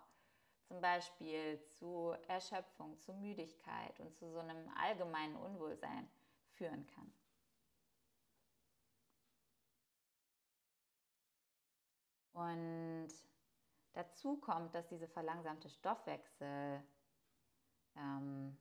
zum 0.68 0.82
Beispiel 0.82 1.62
zu 1.78 2.16
Erschöpfung, 2.28 2.98
zu 3.00 3.13
Müdigkeit 3.13 4.00
und 4.00 4.16
zu 4.16 4.30
so 4.32 4.40
einem 4.40 4.70
allgemeinen 4.75 5.36
Unwohlsein 5.36 6.10
führen 6.52 6.88
kann. 6.88 7.13
Und 12.34 13.10
dazu 13.93 14.38
kommt, 14.38 14.73
dass 14.75 14.88
diese 14.88 15.07
verlangsamte 15.07 15.69
Stoffwechselprozesse 15.69 16.85
ähm, 17.95 18.57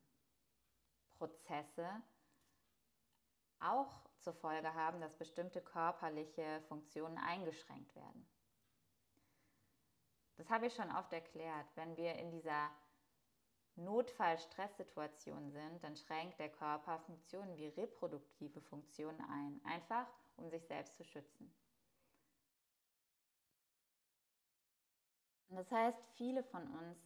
auch 3.60 4.02
zur 4.20 4.34
Folge 4.34 4.72
haben, 4.74 5.00
dass 5.00 5.16
bestimmte 5.16 5.60
körperliche 5.60 6.62
Funktionen 6.68 7.18
eingeschränkt 7.18 7.94
werden. 7.94 8.28
Das 10.36 10.50
habe 10.50 10.66
ich 10.66 10.74
schon 10.74 10.90
oft 10.90 11.12
erklärt. 11.12 11.66
Wenn 11.74 11.96
wir 11.96 12.14
in 12.14 12.30
dieser 12.30 12.70
Notfall-Stresssituation 13.76 15.50
sind, 15.50 15.82
dann 15.82 15.96
schränkt 15.96 16.38
der 16.38 16.50
Körper 16.50 16.98
Funktionen 17.00 17.56
wie 17.56 17.68
reproduktive 17.68 18.60
Funktionen 18.60 19.20
ein, 19.20 19.60
einfach 19.64 20.06
um 20.36 20.50
sich 20.50 20.66
selbst 20.66 20.96
zu 20.96 21.04
schützen. 21.04 21.54
Das 25.54 25.70
heißt, 25.70 25.98
viele 26.16 26.42
von 26.44 26.62
uns 26.62 26.98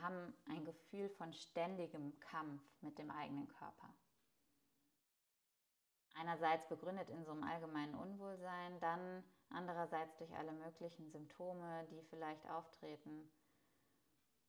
haben 0.00 0.34
ein 0.48 0.64
Gefühl 0.64 1.08
von 1.10 1.32
ständigem 1.32 2.18
Kampf 2.20 2.62
mit 2.80 2.98
dem 2.98 3.10
eigenen 3.10 3.46
Körper. 3.48 3.94
Einerseits 6.14 6.66
begründet 6.68 7.10
in 7.10 7.24
so 7.24 7.32
einem 7.32 7.44
allgemeinen 7.44 7.94
Unwohlsein, 7.94 8.80
dann 8.80 9.22
andererseits 9.50 10.16
durch 10.16 10.34
alle 10.34 10.52
möglichen 10.52 11.10
Symptome, 11.10 11.86
die 11.90 12.02
vielleicht 12.10 12.48
auftreten 12.48 13.30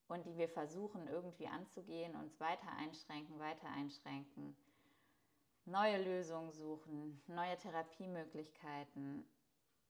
und 0.07 0.25
die 0.25 0.37
wir 0.37 0.49
versuchen 0.49 1.07
irgendwie 1.07 1.47
anzugehen, 1.47 2.15
uns 2.15 2.39
weiter 2.39 2.71
einschränken, 2.77 3.37
weiter 3.37 3.67
einschränken, 3.67 4.55
neue 5.65 6.01
Lösungen 6.03 6.51
suchen, 6.51 7.21
neue 7.27 7.55
Therapiemöglichkeiten, 7.57 9.29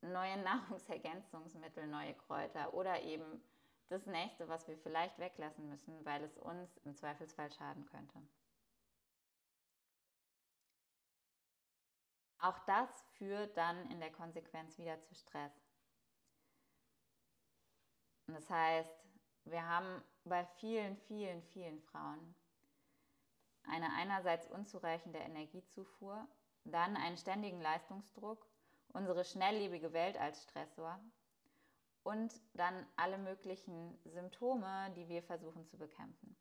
neue 0.01 0.37
Nahrungsergänzungsmittel, 0.43 1.87
neue 1.87 2.13
Kräuter 2.15 2.73
oder 2.73 3.01
eben 3.01 3.41
das 3.89 4.05
nächste, 4.05 4.47
was 4.47 4.67
wir 4.67 4.77
vielleicht 4.77 5.17
weglassen 5.17 5.67
müssen, 5.67 6.05
weil 6.05 6.23
es 6.23 6.37
uns 6.37 6.77
im 6.85 6.95
Zweifelsfall 6.95 7.51
schaden 7.51 7.85
könnte. 7.87 8.21
Auch 12.39 12.59
das 12.59 12.89
führt 13.17 13.57
dann 13.57 13.89
in 13.91 13.99
der 13.99 14.11
Konsequenz 14.11 14.77
wieder 14.77 15.01
zu 15.01 15.13
Stress. 15.13 15.51
Und 18.27 18.35
das 18.35 18.49
heißt, 18.49 18.95
wir 19.45 19.67
haben 19.67 20.03
bei 20.23 20.45
vielen, 20.45 20.95
vielen, 20.95 21.41
vielen 21.41 21.81
Frauen 21.81 22.35
eine 23.63 23.91
einerseits 23.93 24.47
unzureichende 24.47 25.19
Energiezufuhr, 25.19 26.27
dann 26.63 26.95
einen 26.95 27.17
ständigen 27.17 27.61
Leistungsdruck, 27.61 28.47
unsere 28.93 29.23
schnelllebige 29.23 29.93
Welt 29.93 30.17
als 30.17 30.43
Stressor 30.43 30.99
und 32.03 32.33
dann 32.53 32.85
alle 32.95 33.17
möglichen 33.17 33.97
Symptome, 34.05 34.91
die 34.95 35.07
wir 35.07 35.21
versuchen 35.21 35.65
zu 35.65 35.77
bekämpfen. 35.77 36.35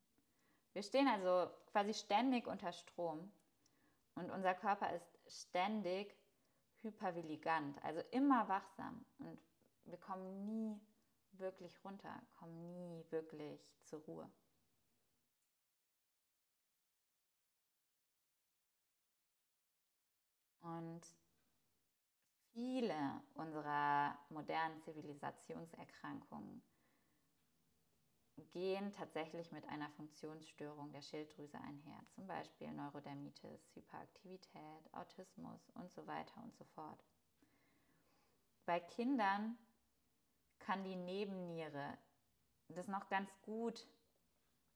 Wir 0.73 0.83
stehen 0.83 1.09
also 1.09 1.51
quasi 1.67 1.95
ständig 1.95 2.47
unter 2.47 2.73
Strom 2.73 3.31
und 4.15 4.31
unser 4.31 4.55
Körper 4.55 4.93
ist 4.95 5.19
ständig 5.27 6.17
hypervigilant, 6.83 7.83
also 7.83 8.01
immer 8.13 8.49
wachsam 8.49 9.05
und 9.19 9.39
wir 9.85 9.99
kommen 9.99 10.45
nie 10.45 10.81
wirklich 11.33 11.83
runter, 11.85 12.21
kommen 12.39 12.73
nie 12.73 13.05
wirklich 13.11 13.61
zur 13.85 14.01
Ruhe. 14.01 14.31
Und 20.61 21.03
viele 22.59 23.23
unserer 23.35 24.19
modernen 24.31 24.81
Zivilisationserkrankungen 24.81 26.61
gehen 28.53 28.93
tatsächlich 28.93 29.53
mit 29.53 29.65
einer 29.69 29.89
Funktionsstörung 29.91 30.91
der 30.91 31.03
Schilddrüse 31.03 31.57
einher, 31.61 32.01
zum 32.11 32.27
Beispiel 32.27 32.73
Neurodermitis, 32.73 33.77
Hyperaktivität, 33.77 34.93
Autismus 34.93 35.71
und 35.75 35.93
so 35.93 36.05
weiter 36.09 36.43
und 36.43 36.53
so 36.57 36.65
fort. 36.75 37.05
Bei 38.67 38.81
Kindern 38.81 39.57
kann 40.59 40.83
die 40.83 40.97
Nebenniere 40.97 41.97
das 42.71 42.89
noch 42.89 43.09
ganz 43.09 43.31
gut 43.43 43.87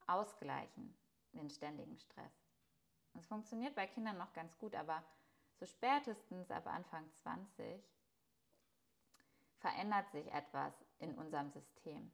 ausgleichen, 0.07 0.97
den 1.33 1.51
ständigen 1.51 1.99
Stress. 1.99 2.47
Es 3.15 3.27
funktioniert 3.27 3.75
bei 3.75 3.89
Kindern 3.89 4.19
noch 4.19 4.33
ganz 4.35 4.57
gut, 4.59 4.77
aber 4.77 5.03
so 5.63 5.67
spätestens 5.67 6.51
ab 6.51 6.67
Anfang 6.67 7.09
20 7.23 7.89
verändert 9.59 10.11
sich 10.11 10.27
etwas 10.33 10.75
in 10.99 11.15
unserem 11.15 11.53
System. 11.53 12.11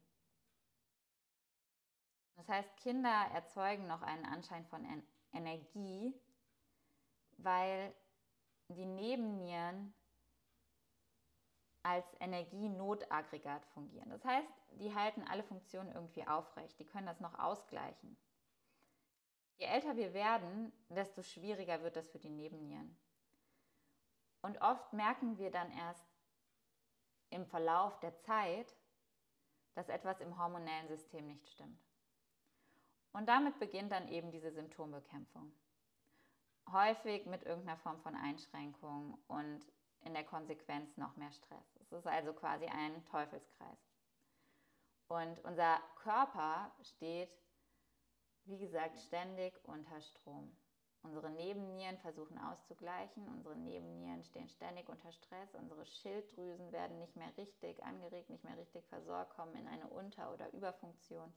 Das 2.37 2.47
heißt, 2.47 2.77
Kinder 2.77 3.27
erzeugen 3.33 3.87
noch 3.87 4.03
einen 4.03 4.27
Anschein 4.27 4.67
von 4.67 4.87
Energie, 5.33 6.15
weil 7.39 7.95
die 8.69 8.85
Nebennieren 8.85 9.95
als 11.83 12.07
Energienotaggregat 12.21 13.65
fungieren. 13.65 14.11
Das 14.11 14.27
heißt, 14.27 14.53
die 14.73 14.95
halten 14.95 15.23
alle 15.23 15.43
Funktionen 15.43 15.91
irgendwie 15.93 16.27
aufrecht, 16.27 16.79
die 16.79 16.85
können 16.85 17.07
das 17.07 17.21
noch 17.21 17.39
ausgleichen. 17.39 18.19
Je 19.57 19.65
älter 19.65 19.97
wir 19.97 20.13
werden, 20.13 20.71
desto 20.91 21.23
schwieriger 21.23 21.83
wird 21.83 21.97
das 21.97 22.11
für 22.11 22.19
die 22.19 22.29
Nebennieren. 22.29 22.95
Und 24.43 24.61
oft 24.61 24.93
merken 24.93 25.39
wir 25.39 25.51
dann 25.51 25.71
erst 25.73 26.07
im 27.31 27.47
Verlauf 27.47 27.99
der 28.01 28.17
Zeit, 28.21 28.75
dass 29.75 29.89
etwas 29.89 30.21
im 30.21 30.39
hormonellen 30.39 30.89
System 30.89 31.27
nicht 31.27 31.49
stimmt. 31.49 31.81
Und 33.13 33.27
damit 33.27 33.59
beginnt 33.59 33.93
dann 33.93 34.09
eben 34.09 34.31
diese 34.31 34.51
Symptombekämpfung. 34.51 35.53
Häufig 36.71 37.27
mit 37.27 37.43
irgendeiner 37.45 37.79
Form 37.79 38.01
von 38.01 38.15
Einschränkung 38.15 39.19
und 39.27 39.61
in 40.01 40.15
der 40.15 40.25
Konsequenz 40.25 40.97
noch 40.97 41.17
mehr 41.17 41.33
Stress. 41.33 41.77
Es 41.81 41.93
ist 41.93 42.07
also 42.07 42.33
quasi 42.33 42.67
ein 42.67 43.05
Teufelskreis. 43.07 43.79
Und 45.09 45.43
unser 45.45 45.81
Körper 45.97 46.71
steht, 46.83 47.31
wie 48.45 48.59
gesagt, 48.59 48.99
ständig 49.01 49.59
unter 49.65 50.01
Strom. 50.01 50.55
Unsere 51.03 51.31
Nebennieren 51.31 51.97
versuchen 51.99 52.39
auszugleichen, 52.39 53.29
unsere 53.29 53.57
Nebennieren 53.57 54.25
stehen 54.25 54.49
ständig 54.49 54.89
unter 54.89 55.13
Stress, 55.13 55.55
unsere 55.55 55.87
Schilddrüsen 55.87 56.73
werden 56.73 56.99
nicht 56.99 57.17
mehr 57.17 57.35
richtig 57.37 57.83
angeregt, 57.85 58.31
nicht 58.31 58.45
mehr 58.45 58.59
richtig 58.59 58.85
versorgt, 58.87 59.35
kommen 59.35 59.55
in 59.55 59.69
eine 59.69 59.87
Unter- 59.87 60.33
oder 60.33 60.53
Überfunktion. 60.53 61.33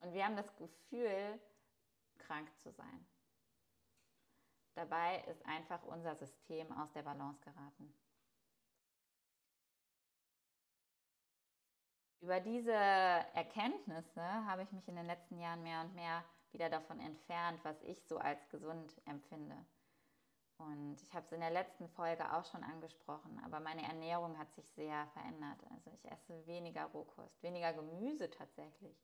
Und 0.00 0.12
wir 0.12 0.24
haben 0.24 0.36
das 0.36 0.54
Gefühl, 0.56 1.40
krank 2.18 2.48
zu 2.58 2.70
sein. 2.70 3.06
Dabei 4.74 5.24
ist 5.24 5.44
einfach 5.44 5.82
unser 5.82 6.14
System 6.14 6.70
aus 6.72 6.92
der 6.92 7.02
Balance 7.02 7.40
geraten. 7.40 7.92
Über 12.20 12.40
diese 12.40 12.72
Erkenntnisse 12.72 14.22
habe 14.22 14.62
ich 14.62 14.72
mich 14.72 14.86
in 14.88 14.96
den 14.96 15.06
letzten 15.06 15.38
Jahren 15.38 15.62
mehr 15.62 15.80
und 15.80 15.94
mehr 15.94 16.24
wieder 16.52 16.68
davon 16.68 17.00
entfernt, 17.00 17.60
was 17.64 17.80
ich 17.82 18.02
so 18.04 18.18
als 18.18 18.48
gesund 18.48 19.00
empfinde. 19.04 19.56
Und 20.58 21.00
ich 21.02 21.14
habe 21.14 21.24
es 21.24 21.32
in 21.32 21.40
der 21.40 21.50
letzten 21.50 21.88
Folge 21.88 22.32
auch 22.32 22.44
schon 22.44 22.64
angesprochen, 22.64 23.40
aber 23.44 23.60
meine 23.60 23.82
Ernährung 23.82 24.36
hat 24.38 24.52
sich 24.54 24.68
sehr 24.72 25.06
verändert. 25.08 25.58
Also 25.70 25.90
ich 25.92 26.10
esse 26.10 26.46
weniger 26.46 26.84
Rohkost, 26.86 27.40
weniger 27.42 27.72
Gemüse 27.72 28.28
tatsächlich, 28.28 28.96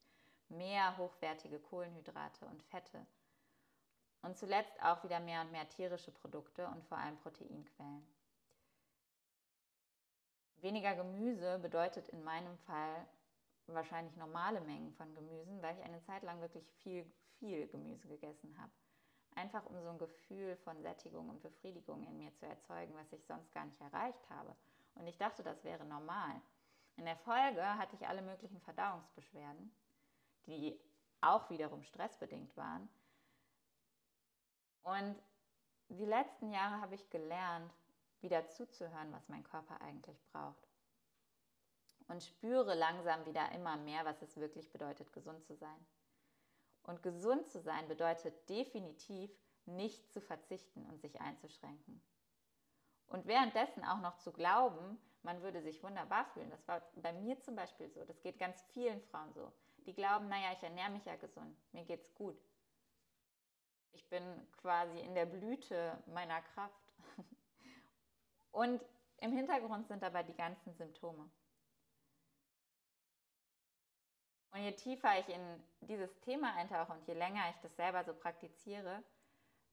mehr 0.49 0.97
hochwertige 0.97 1.59
Kohlenhydrate 1.59 2.45
und 2.45 2.61
Fette. 2.63 3.05
Und 4.21 4.37
zuletzt 4.37 4.81
auch 4.83 5.03
wieder 5.03 5.19
mehr 5.19 5.41
und 5.41 5.51
mehr 5.51 5.69
tierische 5.69 6.11
Produkte 6.11 6.67
und 6.67 6.83
vor 6.83 6.97
allem 6.97 7.17
Proteinquellen. 7.17 8.05
Weniger 10.57 10.95
Gemüse 10.95 11.59
bedeutet 11.59 12.09
in 12.09 12.23
meinem 12.23 12.57
Fall 12.57 13.07
wahrscheinlich 13.67 14.15
normale 14.15 14.61
Mengen 14.61 14.91
von 14.93 15.13
Gemüsen, 15.13 15.61
weil 15.61 15.77
ich 15.77 15.83
eine 15.83 16.01
Zeit 16.01 16.23
lang 16.23 16.41
wirklich 16.41 16.69
viel, 16.83 17.05
viel 17.39 17.67
Gemüse 17.67 18.07
gegessen 18.07 18.57
habe. 18.57 18.71
Einfach 19.35 19.65
um 19.65 19.81
so 19.81 19.89
ein 19.89 19.97
Gefühl 19.97 20.55
von 20.57 20.81
Sättigung 20.81 21.29
und 21.29 21.41
Befriedigung 21.41 22.03
in 22.03 22.17
mir 22.17 22.33
zu 22.35 22.45
erzeugen, 22.45 22.95
was 22.95 23.11
ich 23.11 23.25
sonst 23.25 23.51
gar 23.51 23.65
nicht 23.65 23.79
erreicht 23.81 24.29
habe. 24.29 24.55
Und 24.95 25.07
ich 25.07 25.17
dachte, 25.17 25.43
das 25.43 25.63
wäre 25.63 25.85
normal. 25.85 26.41
In 26.95 27.05
der 27.05 27.17
Folge 27.17 27.63
hatte 27.77 27.95
ich 27.95 28.07
alle 28.07 28.21
möglichen 28.21 28.61
Verdauungsbeschwerden, 28.61 29.75
die 30.47 30.79
auch 31.19 31.49
wiederum 31.49 31.83
stressbedingt 31.83 32.55
waren. 32.55 32.87
Und 34.83 35.21
die 35.89 36.05
letzten 36.05 36.51
Jahre 36.51 36.79
habe 36.79 36.95
ich 36.95 37.09
gelernt, 37.09 37.73
wieder 38.21 38.47
zuzuhören, 38.47 39.11
was 39.11 39.27
mein 39.27 39.43
Körper 39.43 39.81
eigentlich 39.81 40.23
braucht 40.31 40.67
und 42.07 42.23
spüre 42.23 42.75
langsam 42.75 43.25
wieder 43.25 43.51
immer 43.51 43.77
mehr, 43.77 44.05
was 44.05 44.21
es 44.21 44.37
wirklich 44.37 44.71
bedeutet, 44.71 45.11
gesund 45.13 45.43
zu 45.45 45.55
sein. 45.55 45.85
Und 46.85 47.01
gesund 47.01 47.47
zu 47.47 47.59
sein 47.59 47.87
bedeutet 47.87 48.47
definitiv 48.47 49.31
nicht 49.65 50.11
zu 50.11 50.21
verzichten 50.21 50.85
und 50.85 51.01
sich 51.01 51.19
einzuschränken. 51.19 52.01
Und 53.07 53.25
währenddessen 53.25 53.83
auch 53.83 53.99
noch 54.01 54.17
zu 54.17 54.31
glauben, 54.31 54.99
man 55.23 55.41
würde 55.41 55.61
sich 55.61 55.81
wunderbar 55.81 56.25
fühlen. 56.25 56.49
Das 56.51 56.67
war 56.67 56.81
bei 56.95 57.13
mir 57.13 57.39
zum 57.41 57.55
Beispiel 57.55 57.89
so. 57.89 58.03
Das 58.05 58.21
geht 58.21 58.37
ganz 58.37 58.61
vielen 58.73 59.01
Frauen 59.01 59.33
so. 59.33 59.51
Die 59.85 59.93
glauben, 59.93 60.27
naja, 60.27 60.53
ich 60.53 60.63
ernähre 60.63 60.91
mich 60.91 61.05
ja 61.05 61.15
gesund, 61.15 61.57
mir 61.71 61.85
geht's 61.85 62.13
gut. 62.13 62.37
Ich 63.91 64.07
bin 64.09 64.23
quasi 64.57 64.99
in 64.99 65.15
der 65.15 65.25
Blüte 65.25 65.97
meiner 66.07 66.41
Kraft. 66.41 66.93
Und 68.51 68.83
im 69.17 69.31
Hintergrund 69.31 69.87
sind 69.87 70.03
aber 70.03 70.23
die 70.23 70.35
ganzen 70.35 70.73
Symptome. 70.73 71.29
Und 74.55 74.61
je 74.61 74.71
tiefer 74.71 75.19
ich 75.19 75.27
in 75.27 75.63
dieses 75.81 76.17
Thema 76.21 76.55
eintauche 76.55 76.93
und 76.93 77.05
je 77.05 77.13
länger 77.13 77.49
ich 77.49 77.57
das 77.57 77.75
selber 77.75 78.05
so 78.05 78.13
praktiziere, 78.13 79.03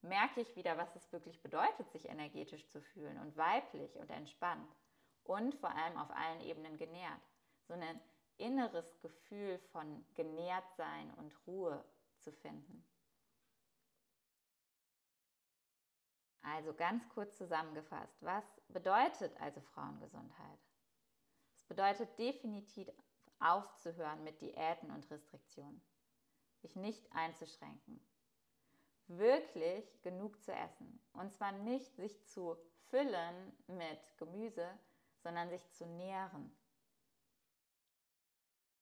merke 0.01 0.41
ich 0.41 0.57
wieder, 0.57 0.77
was 0.77 0.93
es 0.97 1.09
wirklich 1.13 1.41
bedeutet, 1.41 1.89
sich 1.89 2.09
energetisch 2.09 2.67
zu 2.67 2.81
fühlen 2.81 3.17
und 3.19 3.37
weiblich 3.37 3.95
und 3.95 4.09
entspannt 4.09 4.75
und 5.23 5.55
vor 5.55 5.69
allem 5.69 5.97
auf 5.97 6.11
allen 6.11 6.41
Ebenen 6.41 6.77
genährt. 6.77 7.21
So 7.65 7.75
eine 7.75 7.97
inneres 8.35 8.99
Gefühl 8.99 9.57
von 9.71 10.05
genährt 10.15 10.69
sein 10.75 11.13
und 11.13 11.31
Ruhe 11.47 11.81
zu 12.19 12.33
finden. 12.33 12.85
Also 16.41 16.73
ganz 16.73 17.07
kurz 17.07 17.37
zusammengefasst, 17.37 18.21
was 18.21 18.43
bedeutet 18.67 19.33
also 19.39 19.61
Frauengesundheit? 19.61 20.59
Es 21.55 21.63
bedeutet 21.63 22.19
definitiv 22.19 22.89
aufzuhören 23.43 24.23
mit 24.23 24.41
Diäten 24.41 24.91
und 24.91 25.09
Restriktionen, 25.09 25.81
sich 26.61 26.75
nicht 26.75 27.11
einzuschränken, 27.13 27.99
wirklich 29.07 30.01
genug 30.01 30.41
zu 30.43 30.53
essen. 30.53 30.99
Und 31.13 31.33
zwar 31.33 31.51
nicht 31.51 31.95
sich 31.95 32.25
zu 32.25 32.57
füllen 32.89 33.55
mit 33.67 34.17
Gemüse, 34.17 34.67
sondern 35.21 35.49
sich 35.49 35.69
zu 35.71 35.85
nähren. 35.85 36.55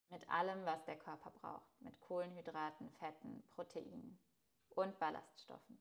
Mit 0.10 0.30
allem, 0.30 0.66
was 0.66 0.84
der 0.86 0.98
Körper 0.98 1.32
braucht. 1.32 1.82
Mit 1.82 2.00
Kohlenhydraten, 2.02 2.90
Fetten, 2.92 3.44
Proteinen 3.52 4.20
und 4.72 5.00
Ballaststoffen. 5.00 5.80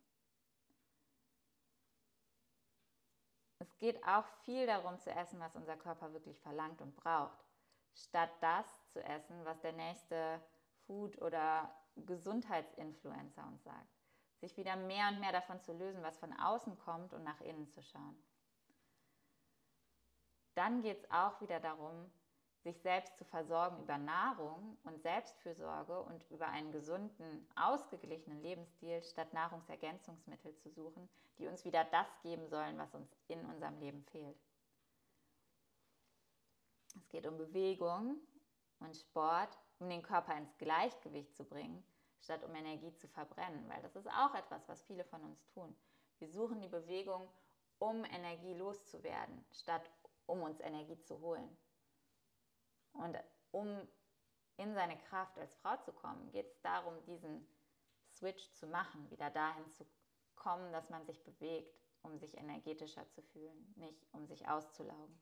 Es 3.59 3.77
geht 3.77 4.03
auch 4.07 4.27
viel 4.45 4.67
darum 4.67 4.99
zu 5.01 5.11
essen, 5.11 5.41
was 5.41 5.55
unser 5.57 5.77
Körper 5.77 6.13
wirklich 6.13 6.39
verlangt 6.41 6.81
und 6.81 6.97
braucht, 6.97 7.50
statt 7.95 8.31
das 8.41 8.67
zu 8.91 9.03
essen, 9.03 9.45
was 9.45 9.61
der 9.61 9.73
nächste 9.73 10.41
Food- 10.87 11.21
oder 11.21 11.75
Gesundheitsinfluencer 11.97 13.47
uns 13.47 13.63
sagt. 13.63 13.99
Sich 14.41 14.57
wieder 14.57 14.77
mehr 14.77 15.09
und 15.09 15.21
mehr 15.21 15.33
davon 15.33 15.61
zu 15.61 15.73
lösen, 15.73 16.03
was 16.03 16.19
von 16.19 16.33
außen 16.33 16.79
kommt 16.79 17.13
und 17.13 17.25
nach 17.25 17.41
innen 17.41 17.69
zu 17.69 17.83
schauen. 17.83 18.17
Dann 20.55 20.83
geht 20.83 20.99
es 20.99 21.11
auch 21.11 21.41
wieder 21.41 21.61
darum, 21.61 22.11
sich 22.63 22.79
selbst 22.81 23.17
zu 23.17 23.25
versorgen 23.25 23.81
über 23.81 23.97
Nahrung 23.97 24.77
und 24.85 25.01
Selbstfürsorge 25.01 26.03
und 26.03 26.29
über 26.31 26.49
einen 26.49 26.73
gesunden, 26.73 27.47
ausgeglichenen 27.57 28.43
Lebensstil, 28.43 29.03
statt 29.03 29.33
Nahrungsergänzungsmittel 29.33 30.55
zu 30.57 30.71
suchen, 30.71 31.09
die 31.39 31.47
uns 31.47 31.65
wieder 31.65 31.85
das 31.85 32.07
geben 32.23 32.47
sollen, 32.49 32.77
was 32.77 32.95
uns 32.95 33.17
in 33.29 33.45
unserem 33.47 33.79
Leben 33.79 34.05
fehlt. 34.05 34.37
Es 36.97 37.09
geht 37.09 37.27
um 37.27 37.37
Bewegung 37.37 38.21
und 38.81 38.97
Sport, 38.97 39.59
um 39.79 39.89
den 39.89 40.03
Körper 40.03 40.37
ins 40.37 40.57
Gleichgewicht 40.59 41.35
zu 41.37 41.45
bringen, 41.45 41.85
statt 42.21 42.43
um 42.45 42.55
Energie 42.55 42.93
zu 42.95 43.09
verbrennen, 43.09 43.69
weil 43.69 43.81
das 43.83 43.97
ist 43.97 44.09
auch 44.09 44.35
etwas, 44.35 44.69
was 44.69 44.83
viele 44.83 45.05
von 45.05 45.23
uns 45.23 45.47
tun. 45.49 45.75
Wir 46.19 46.29
suchen 46.29 46.61
die 46.61 46.69
Bewegung, 46.69 47.29
um 47.79 48.05
Energie 48.05 48.55
loszuwerden, 48.55 49.45
statt 49.53 49.91
um 50.27 50.43
uns 50.43 50.61
Energie 50.61 50.99
zu 51.01 51.21
holen. 51.21 51.57
Und 52.93 53.17
um 53.53 53.89
in 54.57 54.75
seine 54.75 54.99
Kraft 54.99 55.39
als 55.39 55.55
Frau 55.57 55.77
zu 55.79 55.93
kommen, 55.93 56.31
geht 56.33 56.47
es 56.47 56.61
darum, 56.61 57.03
diesen 57.05 57.47
Switch 58.13 58.53
zu 58.53 58.67
machen, 58.67 59.11
wieder 59.11 59.31
dahin 59.31 59.71
zu 59.71 59.87
kommen, 60.35 60.73
dass 60.73 60.91
man 60.91 61.07
sich 61.07 61.23
bewegt, 61.23 61.75
um 62.03 62.19
sich 62.19 62.37
energetischer 62.37 63.09
zu 63.09 63.23
fühlen, 63.23 63.73
nicht 63.77 64.07
um 64.13 64.27
sich 64.27 64.47
auszulaugen. 64.49 65.19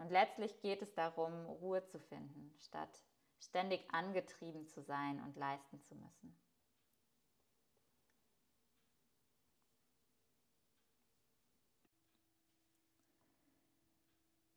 Und 0.00 0.10
letztlich 0.10 0.60
geht 0.60 0.80
es 0.82 0.94
darum, 0.94 1.46
Ruhe 1.46 1.84
zu 1.84 1.98
finden, 1.98 2.54
statt 2.60 3.02
ständig 3.40 3.92
angetrieben 3.92 4.66
zu 4.66 4.80
sein 4.80 5.20
und 5.22 5.36
leisten 5.36 5.80
zu 5.80 5.94
müssen. 5.96 6.38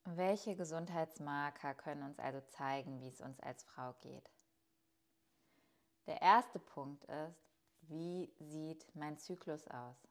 Welche 0.06 0.56
Gesundheitsmarker 0.56 1.74
können 1.74 2.04
uns 2.04 2.20
also 2.20 2.42
zeigen, 2.42 3.00
wie 3.00 3.08
es 3.08 3.22
uns 3.22 3.40
als 3.40 3.64
Frau 3.64 3.94
geht? 4.02 4.30
Der 6.06 6.22
erste 6.22 6.60
Punkt 6.60 7.06
ist, 7.06 7.50
wie 7.82 8.34
sieht 8.40 8.94
mein 8.94 9.18
Zyklus 9.18 9.68
aus? 9.70 10.08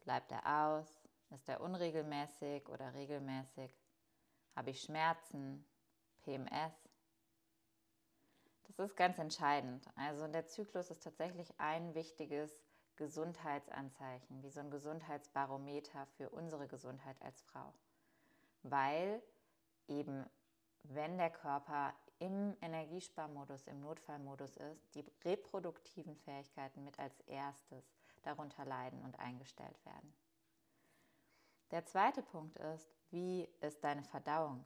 Bleibt 0.00 0.32
er 0.32 0.68
aus? 0.68 1.08
Ist 1.30 1.48
er 1.48 1.60
unregelmäßig 1.60 2.68
oder 2.68 2.94
regelmäßig? 2.94 3.83
Habe 4.54 4.70
ich 4.70 4.82
Schmerzen? 4.82 5.64
PMS? 6.22 6.72
Das 8.68 8.78
ist 8.78 8.96
ganz 8.96 9.18
entscheidend. 9.18 9.86
Also 9.94 10.26
der 10.26 10.46
Zyklus 10.46 10.90
ist 10.90 11.02
tatsächlich 11.02 11.52
ein 11.58 11.94
wichtiges 11.94 12.50
Gesundheitsanzeichen, 12.96 14.42
wie 14.42 14.48
so 14.48 14.60
ein 14.60 14.70
Gesundheitsbarometer 14.70 16.06
für 16.16 16.30
unsere 16.30 16.66
Gesundheit 16.66 17.20
als 17.20 17.42
Frau 17.42 17.74
weil 18.64 19.22
eben, 19.88 20.24
wenn 20.82 21.16
der 21.18 21.30
Körper 21.30 21.94
im 22.18 22.56
Energiesparmodus, 22.60 23.66
im 23.66 23.80
Notfallmodus 23.80 24.56
ist, 24.56 24.94
die 24.94 25.04
reproduktiven 25.24 26.16
Fähigkeiten 26.16 26.84
mit 26.84 26.98
als 26.98 27.20
erstes 27.26 27.84
darunter 28.22 28.64
leiden 28.64 29.00
und 29.02 29.18
eingestellt 29.18 29.84
werden. 29.84 30.14
Der 31.74 31.84
zweite 31.86 32.22
Punkt 32.22 32.56
ist, 32.56 32.88
wie 33.10 33.48
ist 33.60 33.82
deine 33.82 34.04
Verdauung? 34.04 34.64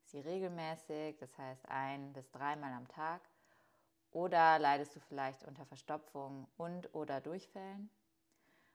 Ist 0.00 0.12
sie 0.12 0.20
regelmäßig, 0.20 1.18
das 1.18 1.36
heißt 1.36 1.68
ein 1.68 2.14
bis 2.14 2.30
dreimal 2.30 2.72
am 2.72 2.88
Tag? 2.88 3.20
Oder 4.12 4.58
leidest 4.58 4.96
du 4.96 5.00
vielleicht 5.00 5.44
unter 5.44 5.66
Verstopfung 5.66 6.48
und 6.56 6.94
oder 6.94 7.20
Durchfällen? 7.20 7.90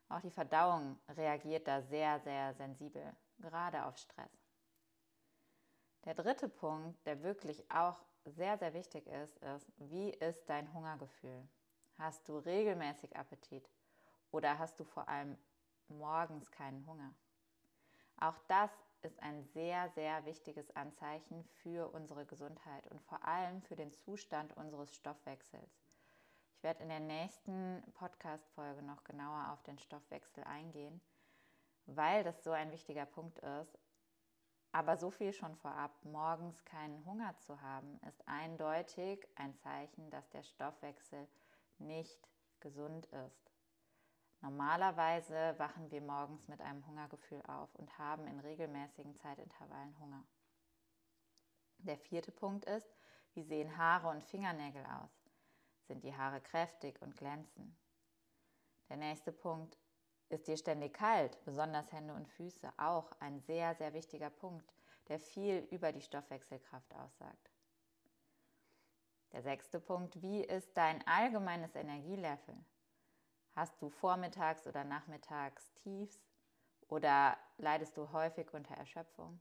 Auch 0.07 0.21
die 0.21 0.29
Verdauung 0.29 0.99
reagiert 1.17 1.67
da 1.67 1.81
sehr, 1.81 2.19
sehr 2.19 2.53
sensibel, 2.53 3.12
gerade 3.39 3.83
auf 3.86 3.97
Stress. 3.97 4.45
Der 6.05 6.13
dritte 6.13 6.49
Punkt, 6.49 7.03
der 7.07 7.23
wirklich 7.23 7.71
auch 7.71 7.97
sehr, 8.25 8.55
sehr 8.59 8.75
wichtig 8.75 9.07
ist, 9.07 9.36
ist, 9.38 9.73
wie 9.77 10.12
ist 10.12 10.47
dein 10.47 10.71
Hungergefühl? 10.75 11.49
Hast 11.97 12.29
du 12.29 12.38
regelmäßig 12.38 13.17
Appetit 13.17 13.67
oder 14.29 14.59
hast 14.59 14.79
du 14.79 14.83
vor 14.83 15.09
allem 15.09 15.39
morgens 15.88 16.51
keinen 16.51 16.86
Hunger? 16.86 17.15
Auch 18.23 18.38
das 18.47 18.71
ist 19.01 19.21
ein 19.21 19.43
sehr, 19.43 19.89
sehr 19.89 20.25
wichtiges 20.25 20.73
Anzeichen 20.75 21.43
für 21.62 21.93
unsere 21.93 22.25
Gesundheit 22.25 22.88
und 22.88 23.01
vor 23.01 23.25
allem 23.25 23.62
für 23.63 23.75
den 23.75 23.91
Zustand 23.91 24.55
unseres 24.55 24.95
Stoffwechsels. 24.95 25.83
Ich 26.55 26.63
werde 26.63 26.83
in 26.83 26.89
der 26.89 27.01
nächsten 27.01 27.83
Podcast-Folge 27.95 28.81
noch 28.81 29.03
genauer 29.03 29.51
auf 29.51 29.62
den 29.63 29.77
Stoffwechsel 29.77 30.43
eingehen, 30.45 31.01
weil 31.86 32.23
das 32.23 32.43
so 32.43 32.51
ein 32.51 32.71
wichtiger 32.71 33.05
Punkt 33.05 33.39
ist 33.39 33.77
aber 34.73 34.97
so 34.97 35.12
viel 35.12 35.31
schon 35.31 35.55
vorab, 35.55 35.91
morgens 36.03 36.65
keinen 36.65 37.05
Hunger 37.05 37.38
zu 37.38 37.62
haben, 37.62 37.99
ist 38.09 38.27
eindeutig 38.27 39.25
ein 39.36 39.55
Zeichen, 39.55 40.09
dass 40.09 40.27
der 40.31 40.41
Stoffwechsel 40.41 41.27
nicht 41.77 42.27
gesund 42.59 43.05
ist. 43.05 43.53
Normalerweise 44.43 45.58
wachen 45.58 45.89
wir 45.89 46.01
morgens 46.01 46.49
mit 46.49 46.60
einem 46.60 46.86
Hungergefühl 46.86 47.41
auf 47.43 47.73
und 47.75 47.97
haben 47.97 48.27
in 48.27 48.41
regelmäßigen 48.41 49.15
Zeitintervallen 49.15 49.97
Hunger. 49.99 50.21
Der 51.77 51.97
vierte 51.97 52.34
Punkt 52.34 52.65
ist, 52.65 52.93
wie 53.36 53.43
sehen 53.43 53.77
Haare 53.77 54.10
und 54.10 54.21
Fingernägel 54.21 54.86
aus? 54.86 55.32
Sind 55.88 56.03
die 56.03 56.13
Haare 56.13 56.41
kräftig 56.41 57.01
und 57.01 57.15
glänzen? 57.15 57.77
Der 58.89 58.97
nächste 58.97 59.32
Punkt 59.32 59.77
ist 60.27 60.45
dir 60.49 60.58
ständig 60.58 60.93
kalt, 60.93 61.41
besonders 61.45 61.93
Hände 61.93 62.13
und 62.13 62.27
Füße, 62.27 62.69
auch 62.75 63.13
ein 63.21 63.39
sehr, 63.39 63.75
sehr 63.75 63.93
wichtiger 63.93 64.29
Punkt, 64.29 64.73
der 65.08 65.19
viel 65.19 65.60
über 65.71 65.93
die 65.93 66.01
Stoffwechselkraft 66.01 66.93
aussagt. 66.95 67.49
Der 69.32 69.41
sechste 69.41 69.79
Punkt, 69.79 70.21
wie 70.21 70.43
ist 70.43 70.75
dein 70.75 71.01
allgemeines 71.08 71.75
Energielevel? 71.75 72.58
Hast 73.56 73.80
du 73.82 73.89
vormittags 73.89 74.66
oder 74.66 74.84
nachmittags 74.84 75.74
Tiefs 75.76 76.20
oder 76.88 77.38
leidest 77.58 77.96
du 77.98 78.12
häufig 78.12 78.52
unter 78.54 78.76
Erschöpfung? 78.76 79.39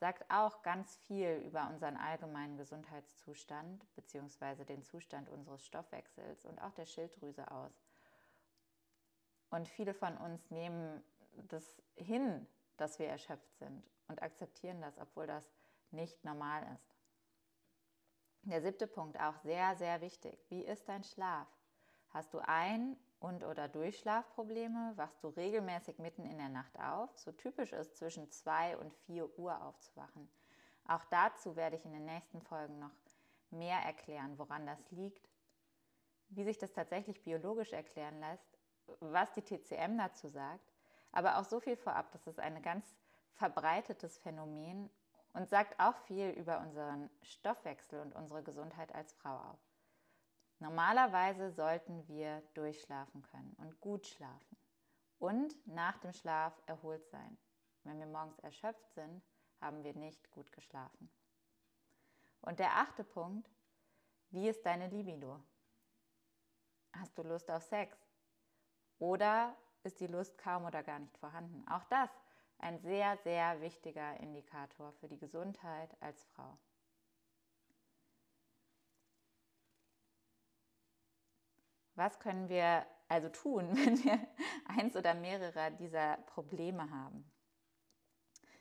Sagt 0.00 0.28
auch 0.28 0.62
ganz 0.62 0.96
viel 0.96 1.36
über 1.46 1.68
unseren 1.68 1.96
allgemeinen 1.96 2.56
Gesundheitszustand 2.56 3.86
bzw. 3.94 4.64
den 4.64 4.82
Zustand 4.82 5.28
unseres 5.28 5.64
Stoffwechsels 5.64 6.44
und 6.46 6.60
auch 6.60 6.72
der 6.72 6.86
Schilddrüse 6.86 7.48
aus. 7.50 7.72
Und 9.50 9.68
viele 9.68 9.94
von 9.94 10.16
uns 10.16 10.50
nehmen 10.50 11.04
das 11.48 11.80
hin, 11.94 12.44
dass 12.76 12.98
wir 12.98 13.06
erschöpft 13.06 13.56
sind 13.56 13.88
und 14.08 14.20
akzeptieren 14.20 14.80
das, 14.80 14.98
obwohl 14.98 15.28
das 15.28 15.48
nicht 15.92 16.24
normal 16.24 16.66
ist. 16.74 16.96
Der 18.42 18.60
siebte 18.60 18.88
Punkt, 18.88 19.18
auch 19.18 19.36
sehr, 19.38 19.76
sehr 19.76 20.00
wichtig. 20.00 20.44
Wie 20.50 20.64
ist 20.64 20.88
dein 20.88 21.04
Schlaf? 21.04 21.48
Hast 22.14 22.32
du 22.32 22.38
Ein- 22.38 22.96
und 23.20 23.44
oder 23.44 23.68
Durchschlafprobleme? 23.68 24.94
Wachst 24.96 25.22
du 25.22 25.28
regelmäßig 25.28 25.98
mitten 25.98 26.24
in 26.24 26.38
der 26.38 26.48
Nacht 26.48 26.78
auf? 26.80 27.10
So 27.18 27.32
typisch 27.32 27.74
ist 27.74 27.98
zwischen 27.98 28.30
2 28.30 28.78
und 28.78 28.94
4 29.04 29.38
Uhr 29.38 29.62
aufzuwachen. 29.62 30.30
Auch 30.88 31.04
dazu 31.10 31.56
werde 31.56 31.76
ich 31.76 31.84
in 31.84 31.92
den 31.92 32.06
nächsten 32.06 32.40
Folgen 32.40 32.78
noch 32.78 32.94
mehr 33.50 33.80
erklären, 33.80 34.38
woran 34.38 34.64
das 34.64 34.90
liegt, 34.90 35.28
wie 36.30 36.44
sich 36.44 36.56
das 36.56 36.72
tatsächlich 36.72 37.22
biologisch 37.22 37.74
erklären 37.74 38.18
lässt 38.20 38.58
was 39.00 39.32
die 39.32 39.42
TCM 39.42 39.96
dazu 39.98 40.28
sagt, 40.28 40.72
aber 41.12 41.38
auch 41.38 41.44
so 41.44 41.60
viel 41.60 41.76
vorab, 41.76 42.10
das 42.12 42.26
ist 42.26 42.40
ein 42.40 42.60
ganz 42.62 42.96
verbreitetes 43.34 44.18
Phänomen 44.18 44.90
und 45.32 45.48
sagt 45.48 45.78
auch 45.80 45.96
viel 45.98 46.30
über 46.30 46.60
unseren 46.60 47.10
Stoffwechsel 47.22 48.00
und 48.00 48.14
unsere 48.14 48.42
Gesundheit 48.42 48.94
als 48.94 49.12
Frau 49.14 49.36
auf. 49.36 49.58
Normalerweise 50.58 51.50
sollten 51.50 52.06
wir 52.08 52.42
durchschlafen 52.54 53.22
können 53.22 53.54
und 53.58 53.80
gut 53.80 54.06
schlafen 54.06 54.56
und 55.18 55.54
nach 55.66 55.98
dem 55.98 56.12
Schlaf 56.12 56.60
erholt 56.66 57.06
sein. 57.08 57.36
Wenn 57.82 57.98
wir 57.98 58.06
morgens 58.06 58.38
erschöpft 58.38 58.92
sind, 58.94 59.22
haben 59.60 59.82
wir 59.84 59.94
nicht 59.94 60.30
gut 60.30 60.50
geschlafen. 60.52 61.10
Und 62.40 62.58
der 62.58 62.76
achte 62.76 63.04
Punkt, 63.04 63.50
wie 64.30 64.48
ist 64.48 64.64
deine 64.64 64.88
Libido? 64.88 65.40
Hast 66.92 67.16
du 67.16 67.22
Lust 67.22 67.50
auf 67.50 67.62
Sex? 67.62 67.96
Oder 68.98 69.56
ist 69.82 70.00
die 70.00 70.06
Lust 70.06 70.38
kaum 70.38 70.64
oder 70.64 70.82
gar 70.82 70.98
nicht 70.98 71.16
vorhanden? 71.18 71.66
Auch 71.68 71.84
das 71.84 72.10
ein 72.58 72.78
sehr, 72.78 73.16
sehr 73.18 73.60
wichtiger 73.60 74.18
Indikator 74.20 74.92
für 74.92 75.08
die 75.08 75.18
Gesundheit 75.18 75.96
als 76.00 76.24
Frau. 76.24 76.58
Was 81.94 82.18
können 82.18 82.48
wir 82.48 82.86
also 83.08 83.28
tun, 83.28 83.68
wenn 83.76 84.02
wir 84.04 84.26
eins 84.66 84.96
oder 84.96 85.14
mehrere 85.14 85.72
dieser 85.72 86.16
Probleme 86.26 86.90
haben? 86.90 87.30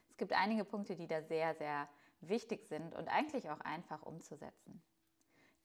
Es 0.09 0.17
gibt 0.17 0.33
einige 0.33 0.63
Punkte, 0.63 0.95
die 0.95 1.07
da 1.07 1.23
sehr, 1.23 1.55
sehr 1.55 1.89
wichtig 2.21 2.67
sind 2.67 2.93
und 2.95 3.07
eigentlich 3.07 3.49
auch 3.49 3.59
einfach 3.61 4.03
umzusetzen. 4.03 4.83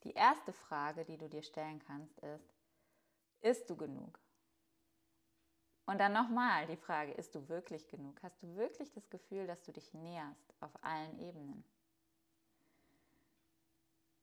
Die 0.05 0.13
erste 0.13 0.53
Frage, 0.53 1.05
die 1.05 1.19
du 1.19 1.29
dir 1.29 1.43
stellen 1.43 1.81
kannst, 1.81 2.19
ist, 2.21 2.55
isst 3.41 3.69
du 3.69 3.77
genug? 3.77 4.19
Und 5.87 5.99
dann 5.99 6.13
nochmal 6.13 6.67
die 6.67 6.77
Frage, 6.77 7.13
isst 7.13 7.35
du 7.35 7.49
wirklich 7.49 7.89
genug? 7.89 8.23
Hast 8.23 8.43
du 8.43 8.57
wirklich 8.57 8.93
das 8.93 9.09
Gefühl, 9.09 9.47
dass 9.47 9.63
du 9.63 9.73
dich 9.73 9.95
näherst 9.95 10.55
auf 10.61 10.73
allen 10.83 11.19
Ebenen? 11.19 11.65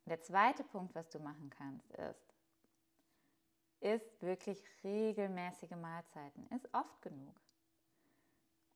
Der 0.06 0.22
zweite 0.22 0.64
Punkt, 0.64 0.94
was 0.94 1.10
du 1.10 1.20
machen 1.20 1.50
kannst, 1.50 1.92
ist, 1.94 2.35
ist 3.80 4.22
wirklich 4.22 4.64
regelmäßige 4.84 5.72
Mahlzeiten, 5.72 6.48
ist 6.48 6.68
oft 6.74 7.02
genug. 7.02 7.36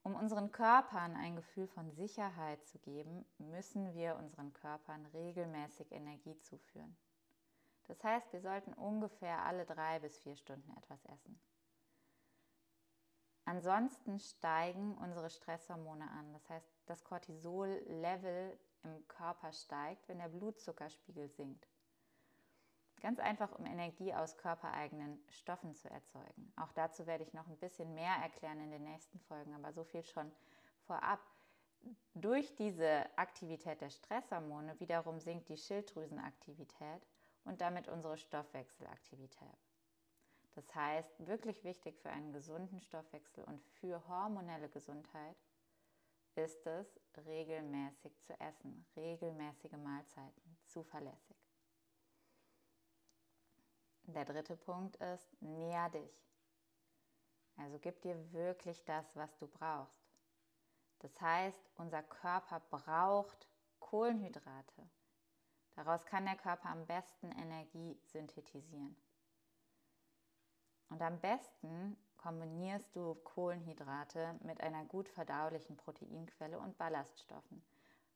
Um 0.04 0.16
unseren 0.16 0.52
Körpern 0.52 1.16
ein 1.16 1.36
Gefühl 1.36 1.68
von 1.68 1.92
Sicherheit 1.92 2.66
zu 2.66 2.80
geben, 2.80 3.26
müssen 3.38 3.94
wir 3.94 4.16
unseren 4.16 4.54
Körpern 4.54 5.06
regelmäßig 5.08 5.92
Energie 5.92 6.38
zuführen. 6.40 6.98
Das 7.88 8.04
heißt, 8.04 8.32
wir 8.32 8.42
sollten 8.42 8.74
ungefähr 8.74 9.44
alle 9.46 9.66
drei 9.66 10.00
bis 10.00 10.18
vier 10.20 10.36
Stunden 10.36 10.72
etwas 10.78 11.04
essen. 11.06 11.40
Ansonsten 13.46 14.20
steigen 14.20 14.96
unsere 15.00 15.32
Stresshormone 15.32 16.10
an. 16.12 16.34
Das 16.34 16.48
heißt, 16.50 16.68
das 16.86 17.04
Cortisol-Level 17.04 18.60
im 18.84 19.08
Körper 19.08 19.52
steigt, 19.52 20.08
wenn 20.08 20.20
der 20.20 20.30
Blutzuckerspiegel 20.30 21.28
sinkt. 21.30 21.68
Ganz 23.00 23.20
einfach, 23.20 23.52
um 23.58 23.66
Energie 23.66 24.14
aus 24.14 24.38
körpereigenen 24.38 25.24
Stoffen 25.30 25.76
zu 25.76 25.90
erzeugen. 25.90 26.52
Auch 26.58 26.72
dazu 26.74 27.08
werde 27.08 27.24
ich 27.24 27.34
noch 27.34 27.48
ein 27.48 27.58
bisschen 27.58 27.94
mehr 27.94 28.16
erklären 28.22 28.60
in 28.60 28.72
den 28.72 28.84
nächsten 28.84 29.20
Folgen, 29.20 29.54
aber 29.54 29.72
so 29.72 29.84
viel 29.84 30.04
schon 30.04 30.32
vorab. 30.82 31.20
Durch 32.14 32.56
diese 32.56 33.06
Aktivität 33.18 33.80
der 33.80 33.90
Stresshormone 33.90 34.80
wiederum 34.80 35.20
sinkt 35.20 35.48
die 35.48 35.58
Schilddrüsenaktivität 35.58 37.08
und 37.46 37.62
damit 37.62 37.88
unsere 37.88 38.18
Stoffwechselaktivität. 38.18 39.58
Das 40.56 40.76
heißt, 40.76 41.26
wirklich 41.26 41.64
wichtig 41.64 41.98
für 42.00 42.10
einen 42.10 42.34
gesunden 42.34 42.82
Stoffwechsel 42.82 43.46
und 43.46 43.64
für 43.80 44.06
hormonelle 44.10 44.68
Gesundheit 44.68 45.38
ist 46.36 46.66
es, 46.68 47.00
regelmäßig 47.26 48.20
zu 48.22 48.38
essen, 48.40 48.86
regelmäßige 48.96 49.78
Mahlzeiten, 49.78 50.58
zuverlässig. 50.66 51.39
Der 54.14 54.26
dritte 54.26 54.56
Punkt 54.56 54.96
ist, 54.98 55.42
nähr 55.42 55.90
dich. 55.90 56.26
Also 57.58 57.78
gib 57.80 58.02
dir 58.02 58.32
wirklich 58.34 58.84
das, 58.86 59.16
was 59.16 59.38
du 59.38 59.48
brauchst. 59.48 60.10
Das 61.00 61.20
heißt, 61.22 61.70
unser 61.76 62.04
Körper 62.04 62.60
braucht 62.70 63.48
Kohlenhydrate. 63.80 64.90
Daraus 65.76 66.06
kann 66.06 66.26
der 66.26 66.36
Körper 66.36 66.70
am 66.70 66.86
besten 66.86 67.32
Energie 67.32 67.98
synthetisieren. 68.04 68.96
Und 70.90 71.02
am 71.02 71.20
besten 71.20 71.96
kombinierst 72.18 72.96
du 72.96 73.16
Kohlenhydrate 73.16 74.38
mit 74.42 74.60
einer 74.62 74.84
gut 74.86 75.08
verdaulichen 75.08 75.78
Proteinquelle 75.78 76.60
und 76.60 76.78
Ballaststoffen. 76.78 77.64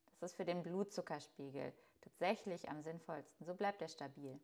Das 0.06 0.32
ist 0.32 0.36
für 0.36 0.46
den 0.46 0.64
Blutzuckerspiegel 0.64 1.74
tatsächlich 2.02 2.70
am 2.70 2.82
sinnvollsten. 2.82 3.46
So 3.46 3.54
bleibt 3.54 3.82
er 3.82 3.88
stabil. 3.88 4.40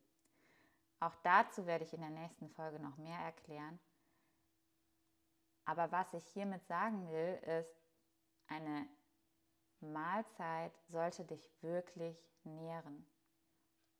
Auch 0.99 1.15
dazu 1.23 1.65
werde 1.65 1.85
ich 1.85 1.93
in 1.93 2.01
der 2.01 2.09
nächsten 2.09 2.49
Folge 2.49 2.79
noch 2.79 2.97
mehr 2.97 3.19
erklären. 3.19 3.79
Aber 5.65 5.91
was 5.91 6.13
ich 6.13 6.25
hiermit 6.29 6.65
sagen 6.65 7.09
will, 7.11 7.35
ist, 7.59 7.79
eine 8.47 8.87
Mahlzeit 9.81 10.73
sollte 10.89 11.23
dich 11.23 11.49
wirklich 11.61 12.17
nähren. 12.43 13.05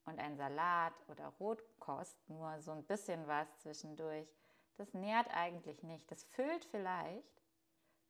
Und 0.06 0.20
ein 0.20 0.36
Salat 0.36 0.94
oder 1.08 1.28
Rotkost, 1.40 2.18
nur 2.30 2.60
so 2.62 2.72
ein 2.72 2.84
bisschen 2.84 3.28
was 3.28 3.48
zwischendurch, 3.60 4.28
das 4.78 4.94
nährt 4.94 5.28
eigentlich 5.36 5.84
nicht. 5.84 6.10
Das 6.10 6.24
füllt 6.24 6.66
vielleicht, 6.66 7.44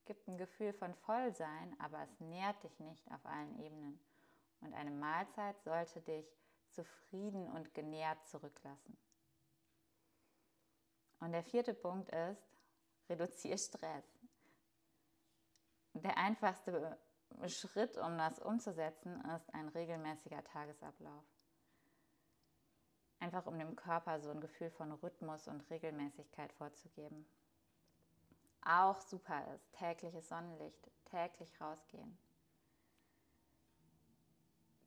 gibt 0.06 0.28
ein 0.28 0.38
Gefühl 0.38 0.71
von 0.71 0.93
Vollsein, 0.93 1.75
aber 1.80 2.02
es 2.02 2.19
nährt 2.19 2.63
dich 2.63 2.80
nicht 2.80 3.12
auf 3.12 3.25
allen 3.25 3.60
Ebenen. 3.60 3.99
Und 4.62 4.73
eine 4.73 4.91
Mahlzeit 4.91 5.62
sollte 5.63 6.02
dich 6.02 6.25
zufrieden 6.71 7.47
und 7.51 7.73
genährt 7.73 8.25
zurücklassen. 8.27 8.97
Und 11.19 11.34
der 11.34 11.43
vierte 11.43 11.73
Punkt 11.73 12.10
ist, 12.10 12.47
reduziere 13.10 13.58
Stress. 13.58 14.05
Der 15.93 16.17
einfachste 16.17 16.97
Schritt, 17.47 17.97
um 17.97 18.17
das 18.17 18.39
umzusetzen, 18.39 19.21
ist 19.36 19.53
ein 19.53 19.67
regelmäßiger 19.69 20.43
Tagesablauf. 20.43 21.25
Einfach 23.19 23.45
um 23.47 23.60
dem 23.60 23.75
Körper 23.75 24.19
so 24.21 24.29
ein 24.29 24.39
Gefühl 24.39 24.69
von 24.71 24.93
Rhythmus 24.93 25.47
und 25.47 25.69
Regelmäßigkeit 25.69 26.53
vorzugeben. 26.53 27.25
Auch 28.62 29.01
super 29.01 29.53
ist 29.53 29.73
tägliches 29.73 30.29
Sonnenlicht, 30.29 30.89
täglich 31.05 31.60
rausgehen, 31.60 32.17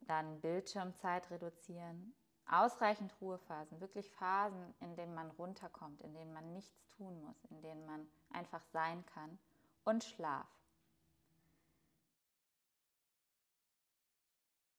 dann 0.06 0.40
Bildschirmzeit 0.40 1.30
reduzieren, 1.30 2.14
ausreichend 2.46 3.14
Ruhephasen, 3.20 3.80
wirklich 3.80 4.10
Phasen, 4.10 4.74
in 4.80 4.96
denen 4.96 5.14
man 5.14 5.30
runterkommt, 5.32 6.00
in 6.02 6.14
denen 6.14 6.32
man 6.32 6.52
nichts 6.52 6.86
tun 6.96 7.22
muss, 7.22 7.44
in 7.50 7.62
denen 7.62 7.84
man 7.86 8.06
einfach 8.32 8.62
sein 8.72 9.04
kann 9.06 9.38
und 9.84 10.04
Schlaf. 10.04 10.46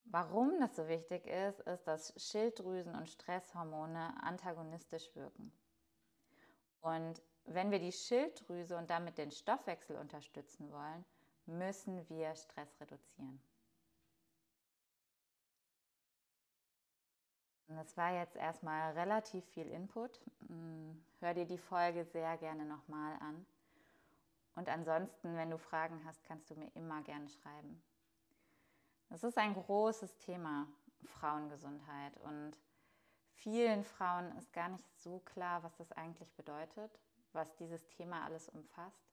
Warum 0.05 0.59
das 0.59 0.75
so 0.75 0.87
wichtig 0.87 1.25
ist, 1.25 1.61
ist, 1.61 1.87
dass 1.87 2.13
Schilddrüsen- 2.15 2.95
und 2.95 3.09
Stresshormone 3.09 4.13
antagonistisch 4.21 5.15
wirken. 5.15 5.51
Und 6.81 7.19
wenn 7.45 7.71
wir 7.71 7.79
die 7.79 7.91
Schilddrüse 7.91 8.77
und 8.77 8.91
damit 8.91 9.17
den 9.17 9.31
Stoffwechsel 9.31 9.97
unterstützen 9.97 10.71
wollen, 10.71 11.03
müssen 11.47 12.07
wir 12.09 12.35
Stress 12.35 12.79
reduzieren. 12.79 13.41
Das 17.75 17.97
war 17.97 18.13
jetzt 18.13 18.35
erstmal 18.35 18.93
relativ 18.93 19.45
viel 19.45 19.69
Input. 19.69 20.19
Mm, 20.47 20.91
hör 21.19 21.33
dir 21.33 21.45
die 21.45 21.57
Folge 21.57 22.05
sehr 22.05 22.37
gerne 22.37 22.65
nochmal 22.65 23.17
an. 23.19 23.45
Und 24.55 24.69
ansonsten, 24.69 25.35
wenn 25.35 25.49
du 25.49 25.57
Fragen 25.57 26.03
hast, 26.05 26.23
kannst 26.25 26.49
du 26.49 26.55
mir 26.55 26.69
immer 26.75 27.01
gerne 27.01 27.27
schreiben. 27.29 27.81
Es 29.09 29.23
ist 29.23 29.37
ein 29.37 29.53
großes 29.53 30.17
Thema, 30.17 30.67
Frauengesundheit. 31.05 32.17
Und 32.21 32.53
vielen 33.35 33.83
Frauen 33.83 34.31
ist 34.37 34.53
gar 34.53 34.69
nicht 34.69 34.85
so 35.01 35.19
klar, 35.19 35.63
was 35.63 35.75
das 35.77 35.91
eigentlich 35.93 36.31
bedeutet, 36.33 36.99
was 37.33 37.55
dieses 37.55 37.87
Thema 37.89 38.23
alles 38.25 38.49
umfasst, 38.49 39.03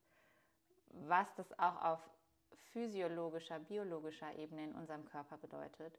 was 0.88 1.33
das 1.35 1.59
auch 1.59 1.83
auf 1.83 2.11
physiologischer, 2.73 3.59
biologischer 3.59 4.35
Ebene 4.37 4.64
in 4.64 4.75
unserem 4.75 5.05
Körper 5.07 5.38
bedeutet 5.38 5.99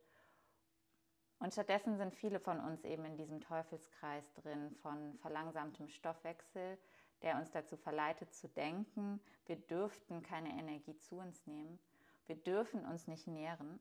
und 1.42 1.52
stattdessen 1.52 1.98
sind 1.98 2.14
viele 2.14 2.40
von 2.40 2.60
uns 2.60 2.84
eben 2.84 3.04
in 3.04 3.18
diesem 3.18 3.42
Teufelskreis 3.42 4.32
drin 4.34 4.76
von 4.76 5.18
verlangsamtem 5.18 5.88
Stoffwechsel, 5.88 6.78
der 7.24 7.38
uns 7.38 7.50
dazu 7.50 7.78
verleitet 7.78 8.32
zu 8.32 8.48
denken, 8.48 9.20
wir 9.48 9.56
dürften 9.56 10.22
keine 10.22 10.50
Energie 10.50 10.96
zu 10.98 11.18
uns 11.18 11.48
nehmen, 11.48 11.80
wir 12.28 12.36
dürfen 12.36 12.86
uns 12.86 13.08
nicht 13.08 13.26
nähren. 13.26 13.80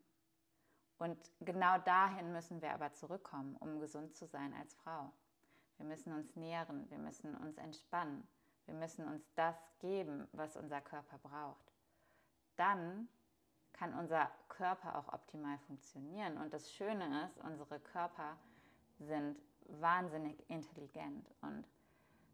Und 0.97 1.19
genau 1.41 1.79
dahin 1.79 2.33
müssen 2.33 2.63
wir 2.63 2.73
aber 2.73 2.95
zurückkommen, 2.95 3.57
um 3.57 3.79
gesund 3.79 4.15
zu 4.17 4.27
sein 4.27 4.55
als 4.55 4.75
Frau. 4.75 5.13
Wir 5.77 5.85
müssen 5.85 6.15
uns 6.15 6.35
nähren, 6.37 6.89
wir 6.91 6.99
müssen 6.99 7.35
uns 7.37 7.59
entspannen, 7.59 8.27
wir 8.65 8.75
müssen 8.75 9.07
uns 9.07 9.31
das 9.35 9.57
geben, 9.81 10.27
was 10.33 10.57
unser 10.57 10.81
Körper 10.81 11.19
braucht. 11.19 11.75
Dann 12.57 13.09
kann 13.73 13.95
unser 13.95 14.31
Körper 14.49 14.99
auch 14.99 15.13
optimal 15.13 15.59
funktionieren. 15.67 16.37
Und 16.39 16.53
das 16.53 16.73
Schöne 16.73 17.25
ist, 17.25 17.39
unsere 17.39 17.81
Körper 17.81 18.37
sind 18.99 19.37
wahnsinnig 19.81 20.49
intelligent 20.51 21.31
und 21.43 21.65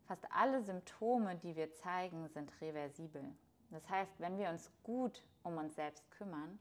fast 0.06 0.24
alle 0.32 0.62
Symptome, 0.62 1.36
die 1.36 1.54
wir 1.56 1.72
zeigen, 1.72 2.28
sind 2.28 2.52
reversibel. 2.60 3.24
Das 3.70 3.88
heißt, 3.88 4.12
wenn 4.18 4.38
wir 4.38 4.48
uns 4.48 4.70
gut 4.82 5.22
um 5.42 5.56
uns 5.58 5.74
selbst 5.74 6.10
kümmern, 6.12 6.58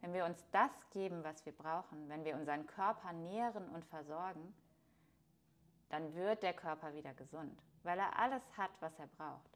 wenn 0.00 0.12
wir 0.12 0.24
uns 0.24 0.44
das 0.52 0.70
geben, 0.90 1.24
was 1.24 1.44
wir 1.44 1.52
brauchen, 1.52 2.08
wenn 2.08 2.24
wir 2.24 2.36
unseren 2.36 2.66
Körper 2.66 3.12
nähren 3.12 3.68
und 3.70 3.84
versorgen, 3.84 4.54
dann 5.88 6.14
wird 6.14 6.42
der 6.42 6.54
Körper 6.54 6.94
wieder 6.94 7.14
gesund, 7.14 7.60
weil 7.82 7.98
er 7.98 8.18
alles 8.18 8.42
hat, 8.56 8.70
was 8.80 8.96
er 8.98 9.06
braucht. 9.08 9.47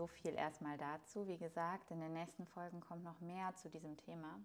So 0.00 0.06
viel 0.06 0.34
erstmal 0.34 0.78
dazu. 0.78 1.28
Wie 1.28 1.36
gesagt, 1.36 1.90
in 1.90 2.00
den 2.00 2.14
nächsten 2.14 2.46
Folgen 2.46 2.80
kommt 2.80 3.04
noch 3.04 3.20
mehr 3.20 3.54
zu 3.56 3.68
diesem 3.68 3.98
Thema. 3.98 4.40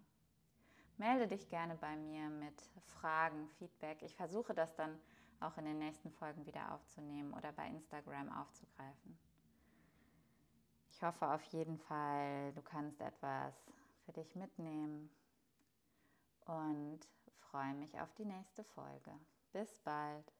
Melde 0.98 1.26
dich 1.26 1.48
gerne 1.48 1.76
bei 1.76 1.96
mir 1.96 2.28
mit 2.28 2.60
Fragen, 2.84 3.48
Feedback. 3.58 4.02
Ich 4.02 4.14
versuche 4.14 4.52
das 4.52 4.74
dann 4.74 5.00
auch 5.40 5.56
in 5.56 5.64
den 5.64 5.78
nächsten 5.78 6.10
Folgen 6.10 6.44
wieder 6.44 6.74
aufzunehmen 6.74 7.32
oder 7.32 7.52
bei 7.52 7.68
Instagram 7.68 8.30
aufzugreifen. 8.38 9.18
Ich 10.90 11.02
hoffe 11.02 11.26
auf 11.26 11.42
jeden 11.44 11.78
Fall, 11.78 12.52
du 12.52 12.60
kannst 12.60 13.00
etwas 13.00 13.54
für 14.04 14.12
dich 14.12 14.36
mitnehmen 14.36 15.08
und 16.44 17.00
freue 17.50 17.72
mich 17.72 17.98
auf 17.98 18.12
die 18.16 18.26
nächste 18.26 18.62
Folge. 18.62 19.12
Bis 19.54 19.78
bald. 19.78 20.35